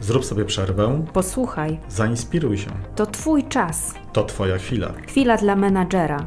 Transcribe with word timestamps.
Zrób 0.00 0.24
sobie 0.24 0.44
przerwę, 0.44 1.04
Posłuchaj, 1.12 1.78
zainspiruj 1.88 2.58
się. 2.58 2.70
to 2.96 3.06
Twój 3.06 3.44
czas. 3.44 3.94
To 4.12 4.24
Twoja 4.24 4.58
chwila. 4.58 4.88
Chwila 5.08 5.36
dla 5.36 5.56
menadżera. 5.56 6.26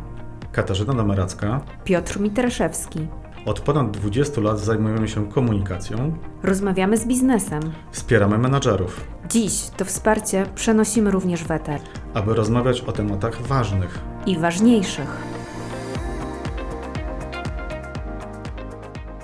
Katarzyna 0.51 0.93
Damaracka. 0.93 1.61
Piotr 1.83 2.19
Mitraszewski. 2.19 3.07
Od 3.45 3.59
ponad 3.59 3.91
20 3.91 4.41
lat 4.41 4.59
zajmujemy 4.59 5.07
się 5.07 5.29
komunikacją, 5.29 6.17
Rozmawiamy 6.43 6.97
z 6.97 7.05
biznesem. 7.05 7.61
wspieramy 7.91 8.37
menadżerów, 8.37 9.07
Dziś 9.29 9.53
to 9.77 9.85
wsparcie 9.85 10.45
przenosimy 10.55 11.11
również 11.11 11.43
w 11.43 11.51
eter. 11.51 11.81
aby 12.13 12.33
rozmawiać 12.33 12.81
o 12.81 12.91
tematach 12.91 13.41
ważnych. 13.41 13.99
I 14.25 14.37
ważniejszych. 14.37 15.17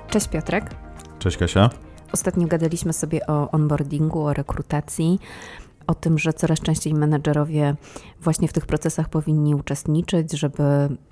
Cześć 0.10 0.28
Piotrek. 0.28 0.66
Cześć 1.20 1.38
Kasia. 1.38 1.70
Ostatnio 2.12 2.48
gadaliśmy 2.48 2.94
sobie 2.94 3.28
o 3.28 3.52
onboardingu, 3.52 4.22
o 4.22 4.34
rekrutacji, 4.34 5.20
o 5.88 5.96
tym, 5.96 6.20
że 6.20 6.34
coraz 6.34 6.60
częściej 6.60 6.94
menedżerowie 6.94 7.76
właśnie 8.22 8.48
w 8.48 8.54
tych 8.54 8.66
procesach 8.66 9.10
powinni 9.10 9.56
uczestniczyć, 9.56 10.32
żeby 10.32 10.64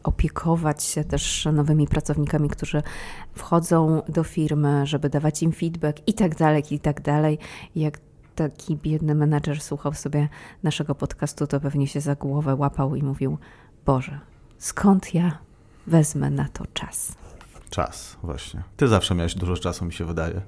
opiekować 0.03 0.83
się 0.83 1.03
też 1.03 1.47
nowymi 1.53 1.87
pracownikami, 1.87 2.49
którzy 2.49 2.83
wchodzą 3.33 4.01
do 4.09 4.23
firmy, 4.23 4.87
żeby 4.87 5.09
dawać 5.09 5.43
im 5.43 5.51
feedback 5.51 5.97
i 6.07 6.13
tak 6.13 6.35
dalej, 6.35 6.63
i 6.71 6.79
tak 6.79 7.01
dalej. 7.01 7.39
Jak 7.75 7.99
taki 8.35 8.75
biedny 8.75 9.15
menedżer 9.15 9.61
słuchał 9.61 9.93
sobie 9.93 10.29
naszego 10.63 10.95
podcastu, 10.95 11.47
to 11.47 11.59
pewnie 11.59 11.87
się 11.87 12.01
za 12.01 12.15
głowę 12.15 12.55
łapał 12.55 12.95
i 12.95 13.03
mówił: 13.03 13.37
Boże, 13.85 14.19
skąd 14.57 15.13
ja 15.13 15.37
wezmę 15.87 16.29
na 16.29 16.49
to 16.49 16.65
czas? 16.73 17.15
Czas, 17.69 18.17
właśnie. 18.23 18.63
Ty 18.77 18.87
zawsze 18.87 19.15
miałeś 19.15 19.35
dużo 19.35 19.57
czasu, 19.57 19.85
mi 19.85 19.93
się 19.93 20.05
wydaje. 20.05 20.41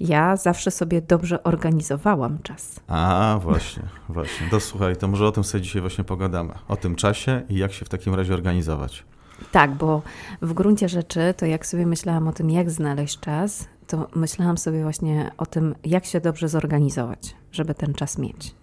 Ja 0.00 0.36
zawsze 0.36 0.70
sobie 0.70 1.02
dobrze 1.02 1.42
organizowałam 1.42 2.38
czas. 2.42 2.80
A, 2.88 3.38
właśnie, 3.42 3.82
właśnie. 4.08 4.48
To 4.50 4.60
słuchaj, 4.60 4.96
to 4.96 5.08
może 5.08 5.26
o 5.26 5.32
tym 5.32 5.44
sobie 5.44 5.62
dzisiaj 5.62 5.82
właśnie 5.82 6.04
pogadamy. 6.04 6.54
O 6.68 6.76
tym 6.76 6.96
czasie 6.96 7.42
i 7.48 7.58
jak 7.58 7.72
się 7.72 7.84
w 7.84 7.88
takim 7.88 8.14
razie 8.14 8.34
organizować. 8.34 9.04
Tak, 9.52 9.74
bo 9.74 10.02
w 10.42 10.52
gruncie 10.52 10.88
rzeczy, 10.88 11.34
to 11.36 11.46
jak 11.46 11.66
sobie 11.66 11.86
myślałam 11.86 12.28
o 12.28 12.32
tym, 12.32 12.50
jak 12.50 12.70
znaleźć 12.70 13.20
czas, 13.20 13.68
to 13.86 14.08
myślałam 14.14 14.58
sobie 14.58 14.82
właśnie 14.82 15.30
o 15.36 15.46
tym, 15.46 15.74
jak 15.84 16.04
się 16.04 16.20
dobrze 16.20 16.48
zorganizować, 16.48 17.36
żeby 17.52 17.74
ten 17.74 17.94
czas 17.94 18.18
mieć. 18.18 18.54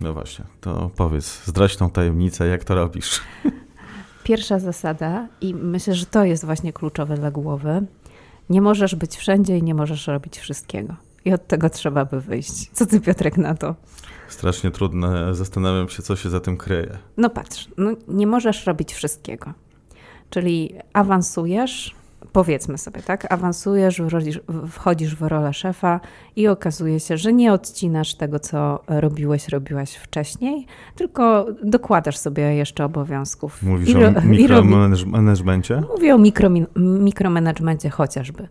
No 0.00 0.12
właśnie, 0.12 0.44
to 0.60 0.90
powiedz, 0.96 1.44
zdradź 1.46 1.76
tą 1.76 1.90
tajemnicę, 1.90 2.46
jak 2.46 2.64
to 2.64 2.74
robisz. 2.74 3.20
Pierwsza 4.24 4.58
zasada, 4.58 5.28
i 5.40 5.54
myślę, 5.54 5.94
że 5.94 6.06
to 6.06 6.24
jest 6.24 6.44
właśnie 6.44 6.72
kluczowe 6.72 7.16
dla 7.16 7.30
głowy, 7.30 7.86
nie 8.50 8.60
możesz 8.60 8.94
być 8.94 9.16
wszędzie 9.16 9.58
i 9.58 9.62
nie 9.62 9.74
możesz 9.74 10.06
robić 10.06 10.38
wszystkiego. 10.38 10.96
I 11.24 11.32
od 11.32 11.46
tego 11.46 11.70
trzeba 11.70 12.04
by 12.04 12.20
wyjść. 12.20 12.70
Co 12.72 12.86
ty, 12.86 13.00
Piotrek, 13.00 13.36
na 13.36 13.54
to? 13.54 13.74
Strasznie 14.28 14.70
trudne, 14.70 15.34
zastanawiam 15.34 15.88
się, 15.88 16.02
co 16.02 16.16
się 16.16 16.30
za 16.30 16.40
tym 16.40 16.56
kryje. 16.56 16.98
No 17.16 17.30
patrz, 17.30 17.68
no 17.76 17.90
nie 18.08 18.26
możesz 18.26 18.66
robić 18.66 18.92
wszystkiego. 18.92 19.52
Czyli 20.30 20.74
awansujesz, 20.92 21.94
powiedzmy 22.32 22.78
sobie, 22.78 23.02
tak? 23.02 23.32
Awansujesz, 23.32 24.02
wchodzisz, 24.68 25.16
w 25.16 25.22
rolę 25.22 25.52
szefa 25.52 26.00
i 26.36 26.48
okazuje 26.48 27.00
się, 27.00 27.16
że 27.16 27.32
nie 27.32 27.52
odcinasz 27.52 28.14
tego, 28.14 28.40
co 28.40 28.80
robiłeś, 28.88 29.48
robiłaś 29.48 29.94
wcześniej, 29.94 30.66
tylko 30.96 31.46
dokładasz 31.64 32.16
sobie 32.16 32.42
jeszcze 32.42 32.84
obowiązków. 32.84 33.62
Mówisz 33.62 33.88
I 33.88 33.96
o? 33.96 34.10
Mówię 35.94 36.14
o 36.14 36.18
mikro, 36.18 36.50
mikromanagemencie 36.76 37.90
chociażby. 37.90 38.48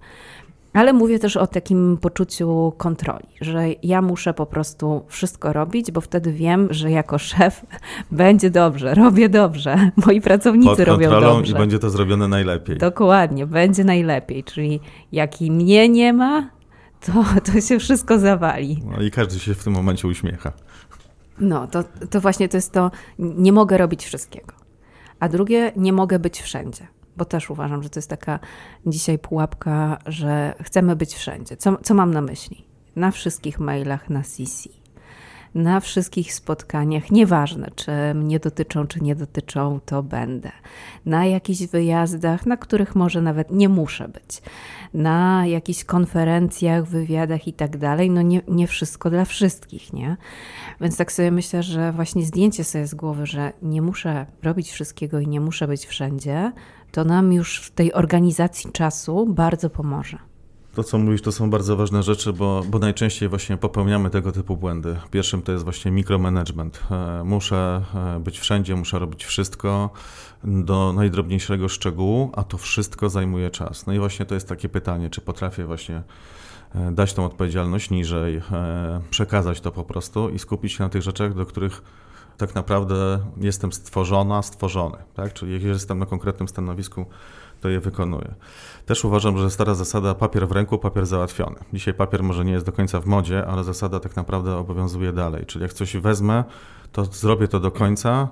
Ale 0.74 0.94
mówię 0.94 1.20
też 1.20 1.38
o 1.38 1.48
takim 1.48 1.98
poczuciu 2.02 2.74
kontroli, 2.78 3.28
że 3.42 3.66
ja 3.84 4.02
muszę 4.02 4.34
po 4.34 4.46
prostu 4.46 5.06
wszystko 5.08 5.54
robić, 5.54 5.92
bo 5.92 6.02
wtedy 6.02 6.34
wiem, 6.34 6.68
że 6.72 6.92
jako 6.92 7.18
szef 7.18 7.66
będzie 8.12 8.50
dobrze, 8.50 8.94
robię 8.96 9.30
dobrze, 9.30 9.90
moi 10.06 10.22
pracownicy 10.22 10.70
Pod 10.70 10.80
robią 10.80 11.09
kontrolą 11.09 11.36
dobrze. 11.36 11.52
i 11.52 11.56
będzie 11.56 11.80
to 11.80 11.90
zrobione 11.90 12.28
najlepiej. 12.28 12.78
Dokładnie, 12.78 13.46
będzie 13.46 13.84
najlepiej. 13.84 14.44
Czyli 14.44 14.80
jak 15.12 15.42
i 15.42 15.52
mnie 15.52 15.90
nie 15.90 16.14
ma, 16.14 16.50
to, 17.06 17.12
to 17.52 17.62
się 17.62 17.80
wszystko 17.80 18.20
zawali. 18.20 18.84
No 18.86 19.02
i 19.03 19.12
każdy 19.12 19.40
się 19.40 19.53
w 19.53 19.64
tym 19.64 19.74
momencie 19.74 20.08
uśmiecha. 20.08 20.52
No, 21.40 21.68
to, 21.68 21.84
to 22.09 22.22
właśnie 22.22 22.50
to 22.50 22.58
jest 22.58 22.72
to, 22.72 22.92
nie 23.20 23.52
mogę 23.53 23.78
robić 23.78 24.06
wszystkiego. 24.06 24.53
A 25.20 25.30
drugie, 25.30 25.72
nie 25.76 25.94
mogę 25.94 26.20
być 26.20 26.42
wszędzie, 26.42 26.88
bo 27.18 27.25
też 27.25 27.50
uważam, 27.50 27.84
że 27.84 27.90
to 27.90 28.00
jest 28.00 28.09
taka 28.09 28.40
dzisiaj 28.85 29.19
pułapka, 29.19 29.97
że 30.06 30.56
chcemy 30.62 30.96
być 30.96 31.13
wszędzie. 31.13 31.57
Co, 31.57 31.78
co 31.84 31.94
mam 31.94 32.13
na 32.13 32.22
myśli? 32.22 32.66
Na 32.96 33.12
wszystkich 33.12 33.59
mailach 33.59 34.09
na 34.09 34.24
CC, 34.24 34.69
na 35.56 35.79
wszystkich 35.79 36.34
spotkaniach, 36.34 37.12
nieważne 37.12 37.72
czy 37.75 37.91
mnie 38.16 38.40
dotyczą, 38.40 38.88
czy 38.88 39.00
nie 39.02 39.16
dotyczą, 39.16 39.79
to 39.85 40.03
będę. 40.03 40.52
Na 41.06 41.25
jakichś 41.25 41.62
wyjazdach, 41.62 42.46
na 42.46 42.57
których 42.57 42.96
może 42.96 43.22
nawet 43.22 43.52
nie 43.52 43.69
muszę 43.69 44.07
być. 44.07 44.41
Na 44.94 45.46
jakichś 45.48 45.84
konferencjach, 45.84 46.88
wywiadach 46.88 47.48
i 47.48 47.54
tak 47.54 47.78
dalej. 47.78 48.09
No 48.09 48.22
nie, 48.22 48.42
nie 48.48 48.68
wszystko 48.68 49.09
dla 49.09 49.26
wszystkich, 49.26 49.94
nie? 49.94 50.18
Więc 50.81 50.98
tak 50.98 51.12
sobie 51.12 51.31
myślę, 51.31 51.64
że 51.64 51.92
właśnie 51.92 52.26
zdjęcie 52.26 52.64
sobie 52.64 52.88
z 52.88 52.96
głowy, 52.96 53.26
że 53.26 53.53
nie 53.62 53.82
muszę 53.82 54.26
robić 54.44 54.72
wszystkiego 54.72 55.20
i 55.20 55.28
nie 55.28 55.40
muszę 55.42 55.68
być 55.68 55.86
wszędzie, 55.86 56.52
to 56.92 57.03
nam 57.03 57.34
już 57.34 57.62
w 57.62 57.72
tej 57.72 57.94
organizacji 57.94 58.72
czasu 58.72 59.26
bardzo 59.26 59.70
pomoże. 59.70 60.18
To, 60.76 60.84
co 60.84 60.98
mówisz, 60.98 61.22
to 61.22 61.32
są 61.32 61.50
bardzo 61.50 61.76
ważne 61.76 62.03
rzeczy, 62.03 62.34
bo, 62.34 62.64
bo 62.70 62.80
najczęściej 62.80 63.30
właśnie 63.30 63.58
popełniamy 63.58 64.09
tego 64.09 64.32
typu 64.32 64.58
błędy. 64.58 64.98
Pierwszym 65.12 65.42
to 65.42 65.52
jest 65.52 65.64
właśnie 65.64 65.92
mikromanagement. 65.92 66.80
E, 66.92 67.24
Muszę 67.24 67.82
e, 67.96 68.20
być 68.20 68.40
wszędzie, 68.40 68.76
muszę 68.76 69.00
robić 69.00 69.26
wszystko 69.26 69.90
do 70.44 70.94
najdrobniejszego 70.94 71.70
szczegółu, 71.70 72.31
a 72.34 72.44
to 72.44 72.58
wszystko 72.58 73.09
zajmuje 73.09 73.50
czas. 73.50 73.88
No 73.88 73.94
i 73.94 74.00
właśnie 74.00 74.26
to 74.26 74.34
jest 74.36 74.50
takie 74.50 74.70
pytanie, 74.70 75.09
czy 75.09 75.22
potrafię 75.22 75.66
właśnie 75.66 76.04
e, 76.76 76.92
dać 76.92 77.14
tą 77.14 77.26
odpowiedzialność 77.26 77.90
niżej, 77.90 78.36
e, 78.52 79.02
przekazać 79.09 79.62
to 79.62 79.72
po 79.72 79.84
prostu 79.84 80.30
i 80.30 80.40
skupić 80.40 80.74
się 80.74 80.84
na 80.84 80.90
tych 80.90 81.02
rzeczach, 81.02 81.34
do 81.34 81.46
których 81.46 81.82
tak 82.38 82.56
naprawdę 82.56 83.20
jestem 83.38 83.74
stworzona, 83.74 84.42
stworzony. 84.42 84.98
Tak? 85.14 85.34
Czyli 85.34 85.53
jak 85.53 85.64
jestem 85.64 86.00
na 86.00 86.06
konkretnym 86.06 86.48
stanowisku, 86.48 87.06
to 87.62 87.70
je 87.70 87.80
wykonuję. 87.80 88.36
Też 88.86 89.06
uważam, 89.06 89.38
że 89.38 89.52
stara 89.52 89.74
zasada 89.74 90.16
papier 90.16 90.48
w 90.48 90.52
ręku, 90.52 90.78
papier 90.78 91.06
załatwiony. 91.06 91.56
Dzisiaj 91.74 91.94
papier 91.94 92.24
może 92.24 92.46
nie 92.46 92.52
jest 92.52 92.66
do 92.66 92.72
końca 92.72 93.00
w 93.00 93.06
modzie, 93.06 93.48
ale 93.48 93.64
zasada 93.64 94.00
tak 94.00 94.16
naprawdę 94.16 94.58
obowiązuje 94.58 95.14
dalej. 95.14 95.46
Czyli 95.46 95.64
jak 95.64 95.74
coś 95.74 95.98
wezmę, 95.98 96.44
to 96.92 97.06
zrobię 97.06 97.48
to 97.48 97.59
do 97.59 97.72
końca, 97.72 98.28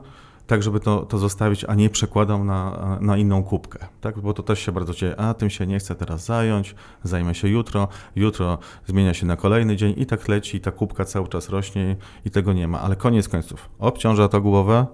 tak 0.51 0.63
żeby 0.63 0.79
to, 0.79 1.05
to 1.05 1.17
zostawić, 1.17 1.65
a 1.65 1.75
nie 1.75 1.89
przekładam 1.89 2.45
na, 2.45 2.97
na 3.01 3.17
inną 3.17 3.43
kubkę. 3.43 3.87
Tak? 4.01 4.19
Bo 4.19 4.33
to 4.33 4.43
też 4.43 4.59
się 4.59 4.71
bardzo 4.71 4.93
dzieje. 4.93 5.19
A 5.19 5.33
tym 5.33 5.49
się 5.49 5.67
nie 5.67 5.79
chcę 5.79 5.95
teraz 5.95 6.25
zająć, 6.25 6.75
zajmę 7.03 7.35
się 7.35 7.47
jutro, 7.47 7.87
jutro 8.15 8.57
zmienia 8.87 9.13
się 9.13 9.25
na 9.25 9.35
kolejny 9.35 9.75
dzień 9.75 9.93
i 9.97 10.05
tak 10.05 10.27
leci, 10.27 10.57
i 10.57 10.61
ta 10.61 10.71
kubka 10.71 11.05
cały 11.05 11.27
czas 11.27 11.49
rośnie 11.49 11.95
i 12.25 12.31
tego 12.31 12.53
nie 12.53 12.67
ma. 12.67 12.81
Ale 12.81 12.95
koniec 12.95 13.29
końców, 13.29 13.69
obciąża 13.79 14.27
to 14.27 14.41
głowę, 14.41 14.85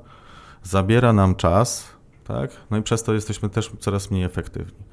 zabiera 0.63 1.13
nam 1.13 1.35
czas, 1.35 1.87
tak? 2.23 2.51
No 2.71 2.77
i 2.77 2.81
przez 2.81 3.03
to 3.03 3.13
jesteśmy 3.13 3.49
też 3.49 3.71
coraz 3.79 4.11
mniej 4.11 4.23
efektywni. 4.23 4.83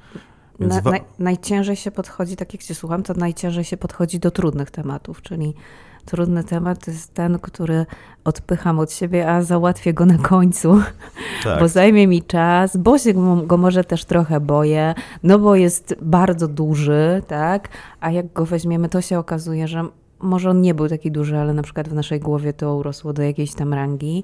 Na, 0.59 0.81
naj, 0.81 1.01
najciężej 1.19 1.75
się 1.75 1.91
podchodzi, 1.91 2.35
tak 2.35 2.53
jak 2.53 2.63
Cię 2.63 2.75
słucham, 2.75 3.03
to 3.03 3.13
najciężej 3.13 3.63
się 3.63 3.77
podchodzi 3.77 4.19
do 4.19 4.31
trudnych 4.31 4.71
tematów, 4.71 5.21
czyli 5.21 5.53
trudny 6.05 6.43
temat 6.43 6.85
to 6.85 6.91
jest 6.91 7.13
ten, 7.13 7.39
który 7.39 7.85
odpycham 8.23 8.79
od 8.79 8.91
siebie, 8.91 9.29
a 9.29 9.41
załatwię 9.41 9.93
go 9.93 10.05
na 10.05 10.17
końcu, 10.17 10.81
tak. 11.43 11.59
bo 11.59 11.67
zajmie 11.67 12.07
mi 12.07 12.23
czas, 12.23 12.77
bo 12.77 12.97
się 12.97 13.13
go, 13.13 13.35
go 13.35 13.57
może 13.57 13.83
też 13.83 14.05
trochę 14.05 14.39
boję, 14.39 14.93
no 15.23 15.39
bo 15.39 15.55
jest 15.55 15.95
bardzo 16.01 16.47
duży, 16.47 17.21
tak, 17.27 17.69
a 17.99 18.11
jak 18.11 18.33
go 18.33 18.45
weźmiemy, 18.45 18.89
to 18.89 19.01
się 19.01 19.19
okazuje, 19.19 19.67
że 19.67 19.85
może 20.19 20.49
on 20.49 20.61
nie 20.61 20.73
był 20.73 20.89
taki 20.89 21.11
duży, 21.11 21.37
ale 21.37 21.53
na 21.53 21.63
przykład 21.63 21.89
w 21.89 21.93
naszej 21.93 22.19
głowie 22.19 22.53
to 22.53 22.75
urosło 22.75 23.13
do 23.13 23.21
jakiejś 23.21 23.53
tam 23.53 23.73
rangi, 23.73 24.23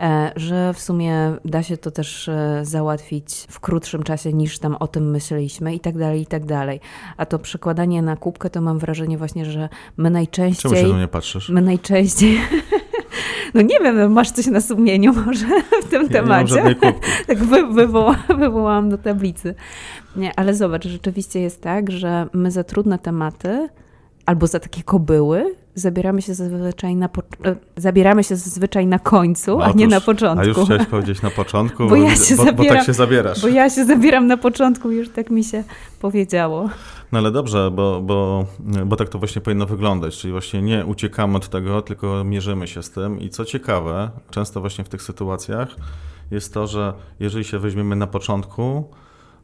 e, 0.00 0.32
że 0.36 0.74
w 0.74 0.80
sumie 0.80 1.32
da 1.44 1.62
się 1.62 1.76
to 1.76 1.90
też 1.90 2.28
e, 2.28 2.60
załatwić 2.62 3.46
w 3.50 3.60
krótszym 3.60 4.02
czasie 4.02 4.32
niż 4.32 4.58
tam 4.58 4.76
o 4.80 4.88
tym 4.88 5.10
myśleliśmy 5.10 5.74
i 5.74 5.80
tak 5.80 5.98
dalej, 5.98 6.20
i 6.20 6.26
tak 6.26 6.44
dalej. 6.44 6.80
A 7.16 7.26
to 7.26 7.38
przekładanie 7.38 8.02
na 8.02 8.16
kubkę 8.16 8.50
to 8.50 8.60
mam 8.60 8.78
wrażenie 8.78 9.18
właśnie, 9.18 9.44
że 9.44 9.60
my 9.60 9.68
Czemu 9.96 10.06
się 10.06 10.10
najczęściej... 10.10 10.88
na 10.88 10.96
mnie 10.96 11.08
patrzysz? 11.08 11.48
My 11.48 11.62
najczęściej... 11.62 12.38
No 13.54 13.62
nie 13.62 13.80
wiem, 13.80 13.96
no 13.96 14.08
masz 14.08 14.30
coś 14.30 14.46
na 14.46 14.60
sumieniu 14.60 15.12
może 15.26 15.46
w 15.86 15.88
tym 15.90 16.02
Ja 16.02 16.20
nie 16.22 16.28
mam 16.28 16.46
temacie. 16.46 16.54
żadnej 16.54 16.76
kubki. 16.76 17.10
tak 17.26 17.38
wy, 17.38 17.66
wywoła, 17.66 18.16
wywołałam 18.38 18.90
do 18.90 18.98
tablicy. 18.98 19.54
Nie, 20.16 20.38
ale 20.38 20.54
zobacz, 20.54 20.86
rzeczywiście 20.86 21.40
jest 21.40 21.60
tak, 21.62 21.90
że 21.90 22.26
my 22.32 22.50
za 22.50 22.64
trudne 22.64 22.98
tematy 22.98 23.68
albo 24.26 24.46
za 24.46 24.60
takie 24.60 24.82
kobyły 24.82 25.54
zabieramy 25.74 26.22
się 26.22 26.34
zazwyczaj 26.34 26.96
na, 26.96 27.08
po, 27.08 27.22
e, 27.44 27.56
zabieramy 27.76 28.24
się 28.24 28.36
zazwyczaj 28.36 28.86
na 28.86 28.98
końcu, 28.98 29.58
No 29.58 29.64
a 29.64 29.72
nie 29.72 29.84
otóż, 29.84 29.90
na 29.90 30.00
początku. 30.00 30.44
A 30.44 30.48
już 30.48 30.58
chciałeś 30.58 30.86
powiedzieć 30.96 31.22
na 31.22 31.30
początku, 31.30 31.86
Bo 31.86 31.96
ja 31.96 32.16
się 32.16 32.36
bo, 32.36 32.44
bo 32.44 32.50
zabieram- 32.52 32.76
tak 32.76 32.86
się 32.86 32.92
zabierasz. 32.92 33.42
Bo 33.42 33.48
ja 33.48 33.70
się 33.70 33.84
zabieram 33.84 34.26
na 34.26 34.36
początku, 34.36 34.90
już 34.90 35.08
tak 35.08 35.30
mi 35.30 35.44
się 35.44 35.64
powiedziało. 36.00 36.68
No 37.12 37.18
ale 37.18 37.30
dobrze, 37.30 37.70
bo, 37.70 38.00
bo, 38.02 38.46
bo 38.86 38.96
tak 38.96 39.08
to 39.08 39.18
właśnie 39.18 39.42
powinno 39.42 39.66
wyglądać, 39.66 40.16
czyli 40.16 40.32
właśnie 40.32 40.62
nie 40.62 40.86
uciekamy 40.86 41.36
od 41.36 41.48
tego, 41.48 41.82
tylko 41.82 42.24
mierzymy 42.24 42.66
się 42.68 42.82
z 42.82 42.90
tym. 42.90 43.20
I 43.20 43.30
co 43.30 43.44
ciekawe, 43.44 44.10
często 44.30 44.60
właśnie 44.60 44.84
w 44.84 44.88
tych 44.88 45.02
sytuacjach 45.02 45.68
jest 46.30 46.54
to, 46.54 46.66
że 46.66 46.92
jeżeli 47.20 47.44
się 47.44 47.58
weźmiemy 47.58 47.96
na 47.96 48.06
początku, 48.06 48.90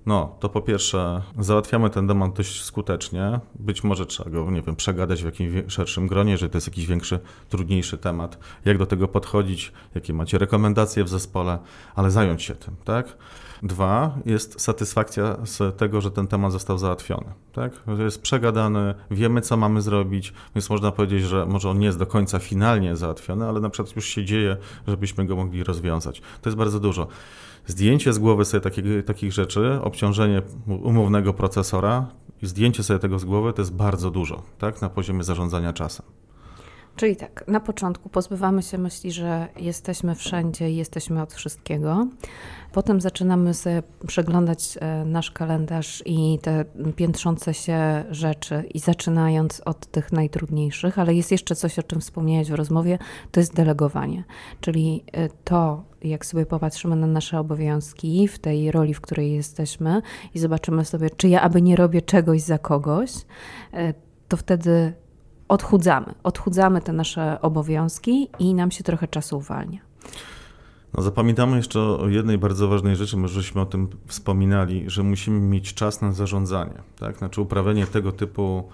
no 0.08 0.36
to 0.40 0.48
po 0.48 0.60
pierwsze 0.60 1.22
załatwiamy 1.38 1.90
ten 1.90 2.08
temat 2.08 2.32
dość 2.32 2.64
skutecznie. 2.64 3.40
Być 3.54 3.84
może 3.84 4.06
trzeba 4.06 4.30
go, 4.30 4.50
nie 4.50 4.62
wiem, 4.62 4.76
przegadać 4.76 5.22
w 5.22 5.24
jakimś 5.24 5.72
szerszym 5.72 6.06
gronie, 6.06 6.38
że 6.38 6.48
to 6.48 6.56
jest 6.56 6.66
jakiś 6.66 6.86
większy, 6.86 7.20
trudniejszy 7.48 7.98
temat. 7.98 8.38
Jak 8.64 8.78
do 8.78 8.86
tego 8.86 9.08
podchodzić, 9.08 9.72
jakie 9.94 10.12
macie 10.12 10.38
rekomendacje 10.38 11.04
w 11.04 11.08
zespole, 11.08 11.58
ale 11.94 12.10
zająć 12.10 12.42
się 12.42 12.54
tym, 12.54 12.76
tak? 12.84 13.16
Dwa, 13.62 14.18
jest 14.26 14.60
satysfakcja 14.60 15.36
z 15.44 15.78
tego, 15.78 16.00
że 16.00 16.10
ten 16.10 16.26
temat 16.26 16.52
został 16.52 16.78
załatwiony. 16.78 17.26
Tak? 17.52 17.72
Że 17.96 18.02
jest 18.02 18.22
przegadany, 18.22 18.94
wiemy, 19.10 19.40
co 19.40 19.56
mamy 19.56 19.82
zrobić, 19.82 20.32
więc 20.54 20.70
można 20.70 20.92
powiedzieć, 20.92 21.22
że 21.22 21.46
może 21.46 21.70
on 21.70 21.78
nie 21.78 21.86
jest 21.86 21.98
do 21.98 22.06
końca 22.06 22.38
finalnie 22.38 22.96
załatwiony, 22.96 23.48
ale 23.48 23.60
na 23.60 23.70
przykład 23.70 23.96
już 23.96 24.06
się 24.06 24.24
dzieje, 24.24 24.56
żebyśmy 24.86 25.26
go 25.26 25.36
mogli 25.36 25.64
rozwiązać. 25.64 26.22
To 26.42 26.50
jest 26.50 26.56
bardzo 26.56 26.80
dużo. 26.80 27.08
Zdjęcie 27.68 28.12
z 28.12 28.18
głowy 28.18 28.44
sobie 28.44 28.70
takich 29.02 29.32
rzeczy, 29.32 29.78
obciążenie 29.82 30.42
umownego 30.66 31.34
procesora 31.34 32.06
i 32.42 32.46
zdjęcie 32.46 32.82
sobie 32.82 32.98
tego 32.98 33.18
z 33.18 33.24
głowy 33.24 33.52
to 33.52 33.62
jest 33.62 33.74
bardzo 33.74 34.10
dużo 34.10 34.42
tak? 34.58 34.82
na 34.82 34.88
poziomie 34.88 35.24
zarządzania 35.24 35.72
czasem. 35.72 36.06
Czyli 36.98 37.16
tak, 37.16 37.44
na 37.48 37.60
początku 37.60 38.08
pozbywamy 38.08 38.62
się 38.62 38.78
myśli, 38.78 39.12
że 39.12 39.48
jesteśmy 39.56 40.14
wszędzie 40.14 40.70
i 40.70 40.76
jesteśmy 40.76 41.22
od 41.22 41.34
wszystkiego. 41.34 42.06
Potem 42.72 43.00
zaczynamy 43.00 43.54
sobie 43.54 43.82
przeglądać 44.06 44.78
e, 44.80 45.04
nasz 45.04 45.30
kalendarz 45.30 46.02
i 46.06 46.38
te 46.42 46.64
piętrzące 46.96 47.54
się 47.54 48.04
rzeczy, 48.10 48.64
i 48.74 48.78
zaczynając 48.78 49.62
od 49.64 49.86
tych 49.86 50.12
najtrudniejszych, 50.12 50.98
ale 50.98 51.14
jest 51.14 51.32
jeszcze 51.32 51.54
coś, 51.54 51.78
o 51.78 51.82
czym 51.82 52.00
wspomniałeś 52.00 52.50
w 52.50 52.54
rozmowie, 52.54 52.98
to 53.30 53.40
jest 53.40 53.54
delegowanie. 53.54 54.24
Czyli 54.60 55.04
e, 55.12 55.28
to, 55.44 55.84
jak 56.02 56.26
sobie 56.26 56.46
popatrzymy 56.46 56.96
na 56.96 57.06
nasze 57.06 57.40
obowiązki 57.40 58.28
w 58.28 58.38
tej 58.38 58.70
roli, 58.70 58.94
w 58.94 59.00
której 59.00 59.32
jesteśmy 59.32 60.02
i 60.34 60.38
zobaczymy 60.38 60.84
sobie, 60.84 61.10
czy 61.10 61.28
ja 61.28 61.40
aby 61.40 61.62
nie 61.62 61.76
robię 61.76 62.02
czegoś 62.02 62.42
za 62.42 62.58
kogoś, 62.58 63.10
e, 63.72 63.94
to 64.28 64.36
wtedy 64.36 64.92
odchudzamy. 65.48 66.14
Odchudzamy 66.22 66.80
te 66.80 66.92
nasze 66.92 67.38
obowiązki 67.42 68.28
i 68.38 68.54
nam 68.54 68.70
się 68.70 68.84
trochę 68.84 69.08
czasu 69.08 69.38
uwalnia. 69.38 69.78
No, 70.94 71.02
zapamiętamy 71.02 71.56
jeszcze 71.56 71.80
o 71.80 72.08
jednej 72.08 72.38
bardzo 72.38 72.68
ważnej 72.68 72.96
rzeczy, 72.96 73.16
my 73.16 73.28
żeśmy 73.28 73.60
o 73.60 73.66
tym 73.66 73.88
wspominali, 74.06 74.84
że 74.86 75.02
musimy 75.02 75.40
mieć 75.40 75.74
czas 75.74 76.00
na 76.00 76.12
zarządzanie. 76.12 76.82
Tak? 77.00 77.18
Znaczy 77.18 77.40
uprawianie 77.40 77.86
tego 77.86 78.12
typu 78.12 78.68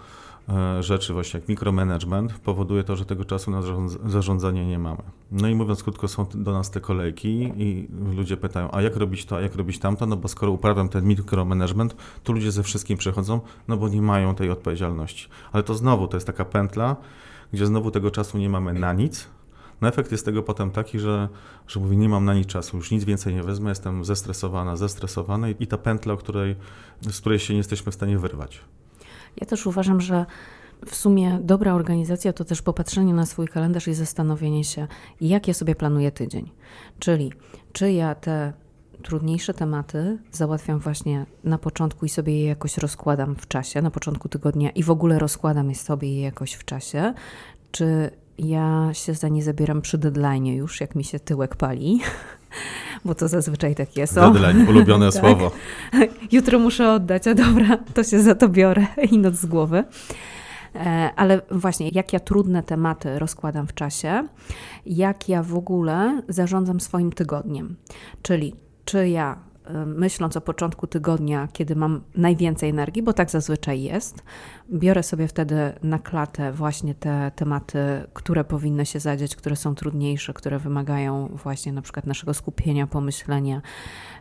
rzeczy, 0.80 1.12
właśnie 1.12 1.40
jak 1.40 1.48
mikromanagement, 1.48 2.32
powoduje 2.32 2.84
to, 2.84 2.96
że 2.96 3.04
tego 3.04 3.24
czasu 3.24 3.50
na 3.50 3.60
zarządz- 3.60 4.08
zarządzanie 4.08 4.66
nie 4.66 4.78
mamy. 4.78 5.02
No 5.32 5.48
i 5.48 5.54
mówiąc 5.54 5.82
krótko, 5.82 6.08
są 6.08 6.26
do 6.34 6.52
nas 6.52 6.70
te 6.70 6.80
kolejki 6.80 7.52
i 7.56 7.88
ludzie 8.16 8.36
pytają, 8.36 8.70
a 8.72 8.82
jak 8.82 8.96
robić 8.96 9.24
to, 9.24 9.36
a 9.36 9.40
jak 9.40 9.54
robić 9.54 9.78
tamto? 9.78 10.06
No 10.06 10.16
bo 10.16 10.28
skoro 10.28 10.52
uprawiam 10.52 10.88
ten 10.88 11.04
mikromanagement, 11.04 11.96
to 12.24 12.32
ludzie 12.32 12.52
ze 12.52 12.62
wszystkim 12.62 12.98
przychodzą, 12.98 13.40
no 13.68 13.76
bo 13.76 13.88
nie 13.88 14.02
mają 14.02 14.34
tej 14.34 14.50
odpowiedzialności. 14.50 15.28
Ale 15.52 15.62
to 15.62 15.74
znowu, 15.74 16.08
to 16.08 16.16
jest 16.16 16.26
taka 16.26 16.44
pętla, 16.44 16.96
gdzie 17.52 17.66
znowu 17.66 17.90
tego 17.90 18.10
czasu 18.10 18.38
nie 18.38 18.48
mamy 18.48 18.72
na 18.72 18.92
nic, 18.92 19.28
no 19.80 19.88
efekt 19.88 20.12
jest 20.12 20.24
tego 20.24 20.42
potem 20.42 20.70
taki, 20.70 20.98
że, 20.98 21.28
że 21.66 21.80
mówię, 21.80 21.96
nie 21.96 22.08
mam 22.08 22.24
na 22.24 22.34
nic 22.34 22.46
czasu, 22.46 22.76
już 22.76 22.90
nic 22.90 23.04
więcej 23.04 23.34
nie 23.34 23.42
wezmę, 23.42 23.68
jestem 23.68 24.04
zestresowana, 24.04 24.76
zestresowany 24.76 25.54
i 25.60 25.66
ta 25.66 25.78
pętla, 25.78 26.16
której, 26.16 26.56
z 27.00 27.20
której 27.20 27.38
się 27.38 27.54
nie 27.54 27.58
jesteśmy 27.58 27.92
w 27.92 27.94
stanie 27.94 28.18
wyrwać. 28.18 28.60
Ja 29.40 29.46
też 29.46 29.66
uważam, 29.66 30.00
że 30.00 30.26
w 30.86 30.94
sumie 30.94 31.38
dobra 31.42 31.74
organizacja 31.74 32.32
to 32.32 32.44
też 32.44 32.62
popatrzenie 32.62 33.14
na 33.14 33.26
swój 33.26 33.48
kalendarz 33.48 33.88
i 33.88 33.94
zastanowienie 33.94 34.64
się, 34.64 34.86
jak 35.20 35.48
ja 35.48 35.54
sobie 35.54 35.74
planuję 35.74 36.12
tydzień. 36.12 36.50
Czyli 36.98 37.32
czy 37.72 37.92
ja 37.92 38.14
te 38.14 38.52
trudniejsze 39.02 39.54
tematy 39.54 40.18
załatwiam 40.32 40.78
właśnie 40.78 41.26
na 41.44 41.58
początku 41.58 42.06
i 42.06 42.08
sobie 42.08 42.40
je 42.40 42.46
jakoś 42.46 42.78
rozkładam 42.78 43.36
w 43.36 43.48
czasie, 43.48 43.82
na 43.82 43.90
początku 43.90 44.28
tygodnia 44.28 44.70
i 44.70 44.82
w 44.82 44.90
ogóle 44.90 45.18
rozkładam 45.18 45.68
je 45.68 45.74
sobie 45.74 46.20
jakoś 46.20 46.52
w 46.52 46.64
czasie, 46.64 47.14
czy 47.72 48.10
ja 48.38 48.90
się 48.92 49.14
za 49.14 49.28
nie 49.28 49.42
zabieram 49.42 49.82
przy 49.82 49.98
deadline 49.98 50.46
już, 50.46 50.80
jak 50.80 50.94
mi 50.94 51.04
się 51.04 51.20
tyłek 51.20 51.56
pali, 51.56 52.00
bo 53.04 53.14
to 53.14 53.28
zazwyczaj 53.28 53.74
tak 53.74 53.96
jest. 53.96 54.14
Deadline, 54.14 54.68
ulubione 54.68 55.06
Tak. 55.12 55.20
słowo. 55.20 55.50
Jutro 56.32 56.58
muszę 56.58 56.92
oddać, 56.92 57.26
a 57.28 57.34
dobra, 57.34 57.78
to 57.94 58.04
się 58.04 58.20
za 58.22 58.34
to 58.34 58.48
biorę 58.48 58.86
i 59.10 59.18
noc 59.18 59.34
z 59.34 59.46
głowy. 59.46 59.84
E, 60.74 61.10
Ale 61.16 61.40
właśnie, 61.50 61.88
jak 61.88 62.12
ja 62.12 62.20
trudne 62.20 62.62
tematy 62.62 63.18
rozkładam 63.18 63.66
w 63.66 63.74
czasie, 63.74 64.28
jak 64.86 65.28
ja 65.28 65.42
w 65.42 65.54
ogóle 65.54 66.22
zarządzam 66.28 66.80
swoim 66.80 67.12
tygodniem. 67.12 67.76
Czyli 68.22 68.54
czy 68.84 69.08
ja, 69.08 69.36
myśląc 69.86 70.36
o 70.36 70.40
początku 70.40 70.86
tygodnia, 70.86 71.48
kiedy 71.52 71.76
mam 71.76 72.00
najwięcej 72.14 72.70
energii, 72.70 73.02
bo 73.02 73.12
tak 73.12 73.30
zazwyczaj 73.30 73.82
jest, 73.82 74.22
biorę 74.72 75.02
sobie 75.02 75.28
wtedy 75.28 75.56
na 75.82 75.98
klatę 75.98 76.52
właśnie 76.52 76.94
te 76.94 77.32
tematy, 77.36 77.78
które 78.14 78.44
powinny 78.44 78.86
się 78.86 79.00
zadziać, 79.00 79.36
które 79.36 79.56
są 79.56 79.74
trudniejsze, 79.74 80.32
które 80.34 80.58
wymagają 80.58 81.28
właśnie 81.28 81.72
na 81.72 81.82
przykład 81.82 82.06
naszego 82.06 82.34
skupienia, 82.34 82.86
pomyślenia, 82.86 83.62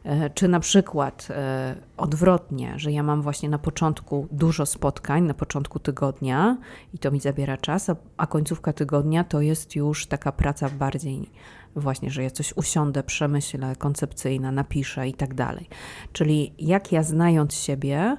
E, 0.04 0.30
Czy 0.30 0.48
na 0.48 0.60
przykład 0.60 1.28
e, 1.30 1.75
odwrotnie, 1.98 2.74
że 2.78 2.92
ja 2.92 3.04
mam 3.04 3.22
właśnie 3.22 3.50
na 3.50 3.60
początku 3.60 4.28
dużo 4.31 4.66
spotkań, 4.66 5.24
na 5.24 5.34
początku 5.34 5.80
tygodnia 5.80 6.57
i 6.94 7.00
to 7.00 7.12
mi 7.12 7.19
zabiera 7.19 7.57
czas, 7.57 7.89
a, 7.89 7.96
a 8.18 8.28
końcówka 8.28 8.74
tygodnia 8.74 9.24
to 9.24 9.42
jest 9.42 9.75
już 9.75 10.07
taka 10.07 10.31
praca 10.31 10.69
bardziej 10.69 11.30
właśnie, 11.75 12.12
że 12.12 12.24
ja 12.24 12.31
coś 12.31 12.54
usiądę, 12.58 13.04
przemyślę, 13.04 13.75
koncepcyjna, 13.75 14.52
napiszę 14.52 15.08
i 15.08 15.14
tak 15.14 15.34
dalej. 15.34 15.70
Czyli 16.14 16.54
jak 16.60 16.92
ja 16.92 17.04
znając 17.04 17.54
siebie 17.54 18.18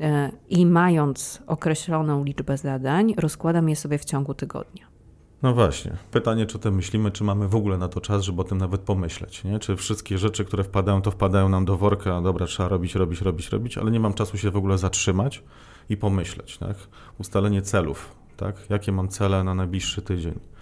e, 0.00 0.30
i 0.48 0.66
mając 0.66 1.42
określoną 1.46 2.24
liczbę 2.24 2.56
zadań, 2.56 3.14
rozkładam 3.18 3.68
je 3.68 3.76
sobie 3.76 3.98
w 3.98 4.04
ciągu 4.04 4.34
tygodnia. 4.34 4.94
No 5.42 5.54
właśnie. 5.54 5.92
Pytanie, 6.10 6.46
czy 6.46 6.56
o 6.56 6.60
tym 6.60 6.74
myślimy, 6.74 7.10
czy 7.10 7.24
mamy 7.24 7.48
w 7.48 7.54
ogóle 7.54 7.78
na 7.78 7.88
to 7.88 8.00
czas, 8.00 8.22
żeby 8.22 8.40
o 8.40 8.44
tym 8.44 8.58
nawet 8.58 8.80
pomyśleć, 8.80 9.44
nie? 9.44 9.58
Czy 9.58 9.76
wszystkie 9.76 10.18
rzeczy, 10.18 10.44
które 10.44 10.64
wpadają, 10.64 11.02
to 11.02 11.10
wpadają 11.10 11.48
nam 11.48 11.64
do 11.64 11.76
worka, 11.76 12.20
dobra, 12.20 12.46
trzeba 12.46 12.68
robić, 12.68 12.94
robić, 12.94 13.20
robić, 13.20 13.48
robić, 13.48 13.78
ale 13.78 13.90
nie 13.90 14.00
mam 14.00 14.14
czasu 14.14 14.38
się 14.38 14.50
w 14.50 14.56
ogóle 14.56 14.78
zatrzymać 14.78 15.42
i 15.88 15.96
pomyśleć, 15.96 16.58
tak? 16.58 16.76
Ustalenie 17.18 17.62
celów, 17.62 18.16
tak? 18.36 18.70
Jakie 18.70 18.92
mam 18.92 19.08
cele 19.08 19.44
na 19.44 19.54
najbliższy 19.54 20.02
tydzień? 20.02 20.53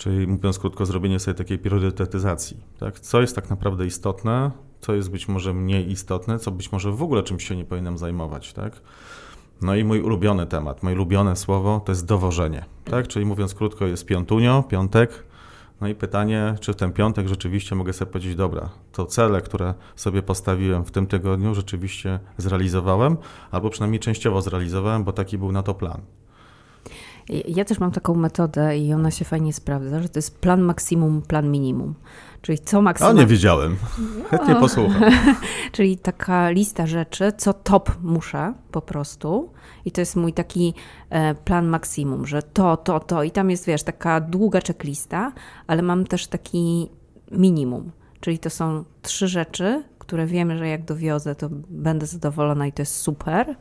Czyli 0.00 0.26
mówiąc 0.26 0.58
krótko, 0.58 0.86
zrobienie 0.86 1.18
sobie 1.18 1.34
takiej 1.34 1.58
priorytetyzacji, 1.58 2.56
tak? 2.78 3.00
Co 3.00 3.20
jest 3.20 3.36
tak 3.36 3.50
naprawdę 3.50 3.86
istotne, 3.86 4.50
co 4.80 4.94
jest 4.94 5.10
być 5.10 5.28
może 5.28 5.54
mniej 5.54 5.90
istotne, 5.90 6.38
co 6.38 6.50
być 6.50 6.72
może 6.72 6.92
w 6.92 7.02
ogóle 7.02 7.22
czymś 7.22 7.48
się 7.48 7.56
nie 7.56 7.64
powinienem 7.64 7.98
zajmować, 7.98 8.52
tak? 8.52 8.80
No 9.62 9.76
i 9.76 9.84
mój 9.84 10.00
ulubiony 10.00 10.46
temat, 10.46 10.82
moje 10.82 10.96
ulubione 10.96 11.36
słowo 11.36 11.80
to 11.84 11.92
jest 11.92 12.06
dowożenie, 12.06 12.64
tak? 12.84 13.08
Czyli 13.08 13.26
mówiąc 13.26 13.54
krótko 13.54 13.86
jest 13.86 14.06
piątunio, 14.06 14.62
piątek, 14.62 15.24
no 15.80 15.88
i 15.88 15.94
pytanie, 15.94 16.54
czy 16.60 16.72
w 16.72 16.76
ten 16.76 16.92
piątek 16.92 17.28
rzeczywiście 17.28 17.74
mogę 17.74 17.92
sobie 17.92 18.12
powiedzieć, 18.12 18.34
dobra, 18.34 18.68
to 18.92 19.06
cele, 19.06 19.40
które 19.40 19.74
sobie 19.96 20.22
postawiłem 20.22 20.84
w 20.84 20.90
tym 20.90 21.06
tygodniu 21.06 21.54
rzeczywiście 21.54 22.18
zrealizowałem, 22.38 23.16
albo 23.50 23.70
przynajmniej 23.70 24.00
częściowo 24.00 24.42
zrealizowałem, 24.42 25.04
bo 25.04 25.12
taki 25.12 25.38
był 25.38 25.52
na 25.52 25.62
to 25.62 25.74
plan. 25.74 26.00
Ja 27.48 27.64
też 27.64 27.80
mam 27.80 27.90
taką 27.90 28.14
metodę 28.14 28.78
i 28.78 28.94
ona 28.94 29.10
się 29.10 29.24
fajnie 29.24 29.52
sprawdza, 29.52 30.02
że 30.02 30.08
to 30.08 30.18
jest 30.18 30.40
plan 30.40 30.60
maksimum, 30.60 31.22
plan 31.22 31.50
minimum. 31.50 31.94
Czyli 32.42 32.58
co 32.58 32.78
A 32.78 32.82
maksimum. 32.82 33.16
nie 33.16 33.26
wiedziałem. 33.26 33.76
Chętnie 34.30 34.54
posłucham. 34.54 35.02
Czyli 35.72 35.98
taka 35.98 36.50
lista 36.50 36.86
rzeczy, 36.86 37.32
co 37.36 37.52
top 37.52 37.90
muszę 38.02 38.54
po 38.70 38.82
prostu. 38.82 39.52
I 39.84 39.92
to 39.92 40.00
jest 40.00 40.16
mój 40.16 40.32
taki 40.32 40.74
e, 41.10 41.34
plan 41.34 41.66
maksimum, 41.66 42.26
że 42.26 42.42
to, 42.42 42.76
to, 42.76 43.00
to. 43.00 43.22
I 43.22 43.30
tam 43.30 43.50
jest, 43.50 43.66
wiesz, 43.66 43.82
taka 43.82 44.20
długa 44.20 44.60
checklista, 44.66 45.32
ale 45.66 45.82
mam 45.82 46.06
też 46.06 46.26
taki 46.26 46.90
minimum. 47.30 47.92
Czyli 48.20 48.38
to 48.38 48.50
są 48.50 48.84
trzy 49.02 49.28
rzeczy, 49.28 49.84
które 49.98 50.26
wiemy, 50.26 50.58
że 50.58 50.68
jak 50.68 50.84
dowiozę, 50.84 51.34
to 51.34 51.48
będę 51.68 52.06
zadowolona 52.06 52.66
i 52.66 52.72
to 52.72 52.82
jest 52.82 52.94
super. 52.96 53.56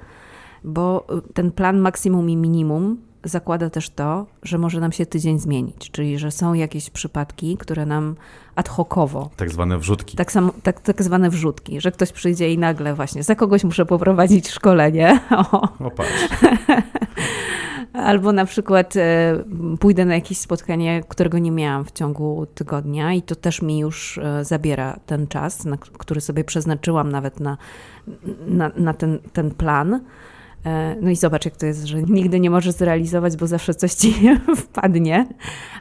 Bo 0.63 1.07
y, 1.17 1.33
ten 1.33 1.51
plan 1.51 1.79
maksimum 1.79 2.29
i 2.29 2.37
minimum 2.37 3.08
zakłada 3.23 3.69
też 3.69 3.89
to, 3.89 4.25
że 4.43 4.57
może 4.57 4.79
nam 4.79 4.91
się 4.91 5.05
tydzień 5.05 5.39
zmienić. 5.39 5.91
Czyli, 5.91 6.19
że 6.19 6.31
są 6.31 6.53
jakieś 6.53 6.89
przypadki, 6.89 7.57
które 7.57 7.85
nam 7.85 8.15
ad 8.55 8.69
hocowo 8.69 9.29
Tak 9.37 9.49
zwane 9.49 9.77
wrzutki. 9.77 10.17
tak, 10.17 10.31
samo, 10.31 10.53
tak, 10.63 10.81
tak 10.81 11.03
zwane 11.03 11.29
wrzutki, 11.29 11.81
że 11.81 11.91
ktoś 11.91 12.11
przyjdzie 12.11 12.53
i 12.53 12.57
nagle 12.57 12.93
właśnie 12.93 13.23
za 13.23 13.35
kogoś 13.35 13.63
muszę 13.63 13.85
poprowadzić 13.85 14.49
szkolenie. 14.49 15.19
O, 15.51 15.61
O 15.85 15.91
patrz. 15.91 16.27
Albo 17.93 18.31
na 18.31 18.45
przykład 18.45 18.95
e, 18.95 19.43
pójdę 19.79 20.05
na 20.05 20.15
jakieś 20.15 20.37
spotkanie, 20.37 21.03
którego 21.07 21.39
nie 21.39 21.51
miałam 21.51 21.85
w 21.85 21.91
ciągu 21.91 22.47
tygodnia 22.55 23.13
i 23.13 23.21
to 23.21 23.35
też 23.35 23.61
mi 23.61 23.79
już 23.79 24.17
e, 24.17 24.45
zabiera 24.45 24.99
ten 25.05 25.27
czas, 25.27 25.67
który 25.97 26.21
sobie 26.21 26.43
przeznaczyłam 26.43 27.11
nawet 27.11 27.39
na, 27.39 27.57
na, 28.47 28.71
na 28.75 28.93
ten, 28.93 29.19
ten 29.33 29.51
plan. 29.51 30.01
E, 30.65 30.95
no 31.01 31.09
i 31.09 31.15
zobacz, 31.15 31.45
jak 31.45 31.57
to 31.57 31.65
jest, 31.65 31.85
że 31.85 32.03
nigdy 32.03 32.39
nie 32.39 32.49
możesz 32.49 32.75
zrealizować, 32.75 33.37
bo 33.37 33.47
zawsze 33.47 33.73
coś 33.73 33.93
ci 33.93 34.15
wpadnie. 34.63 35.27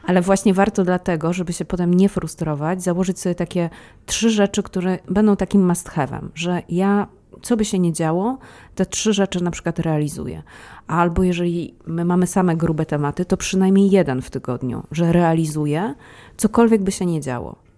Ale 0.05 0.21
właśnie 0.21 0.53
warto 0.53 0.83
dlatego, 0.83 1.33
żeby 1.33 1.53
się 1.53 1.65
potem 1.65 1.93
nie 1.93 2.09
frustrować, 2.09 2.83
założyć 2.83 3.19
sobie 3.19 3.35
takie 3.35 3.69
trzy 4.05 4.29
rzeczy, 4.29 4.63
które 4.63 4.99
będą 5.09 5.35
takim 5.35 5.67
must 5.67 5.89
have'em, 5.89 6.29
że 6.35 6.61
ja 6.69 7.07
co 7.41 7.57
by 7.57 7.65
się 7.65 7.79
nie 7.79 7.93
działo, 7.93 8.37
te 8.75 8.85
trzy 8.85 9.13
rzeczy 9.13 9.43
na 9.43 9.51
przykład 9.51 9.79
realizuję. 9.79 10.43
Albo 10.87 11.23
jeżeli 11.23 11.75
my 11.85 12.05
mamy 12.05 12.27
same 12.27 12.55
grube 12.55 12.85
tematy, 12.85 13.25
to 13.25 13.37
przynajmniej 13.37 13.91
jeden 13.91 14.21
w 14.21 14.29
tygodniu, 14.29 14.83
że 14.91 15.11
realizuję, 15.11 15.93
cokolwiek 16.37 16.83
by 16.83 16.91
się 16.91 17.05
nie 17.05 17.21
działo. 17.21 17.68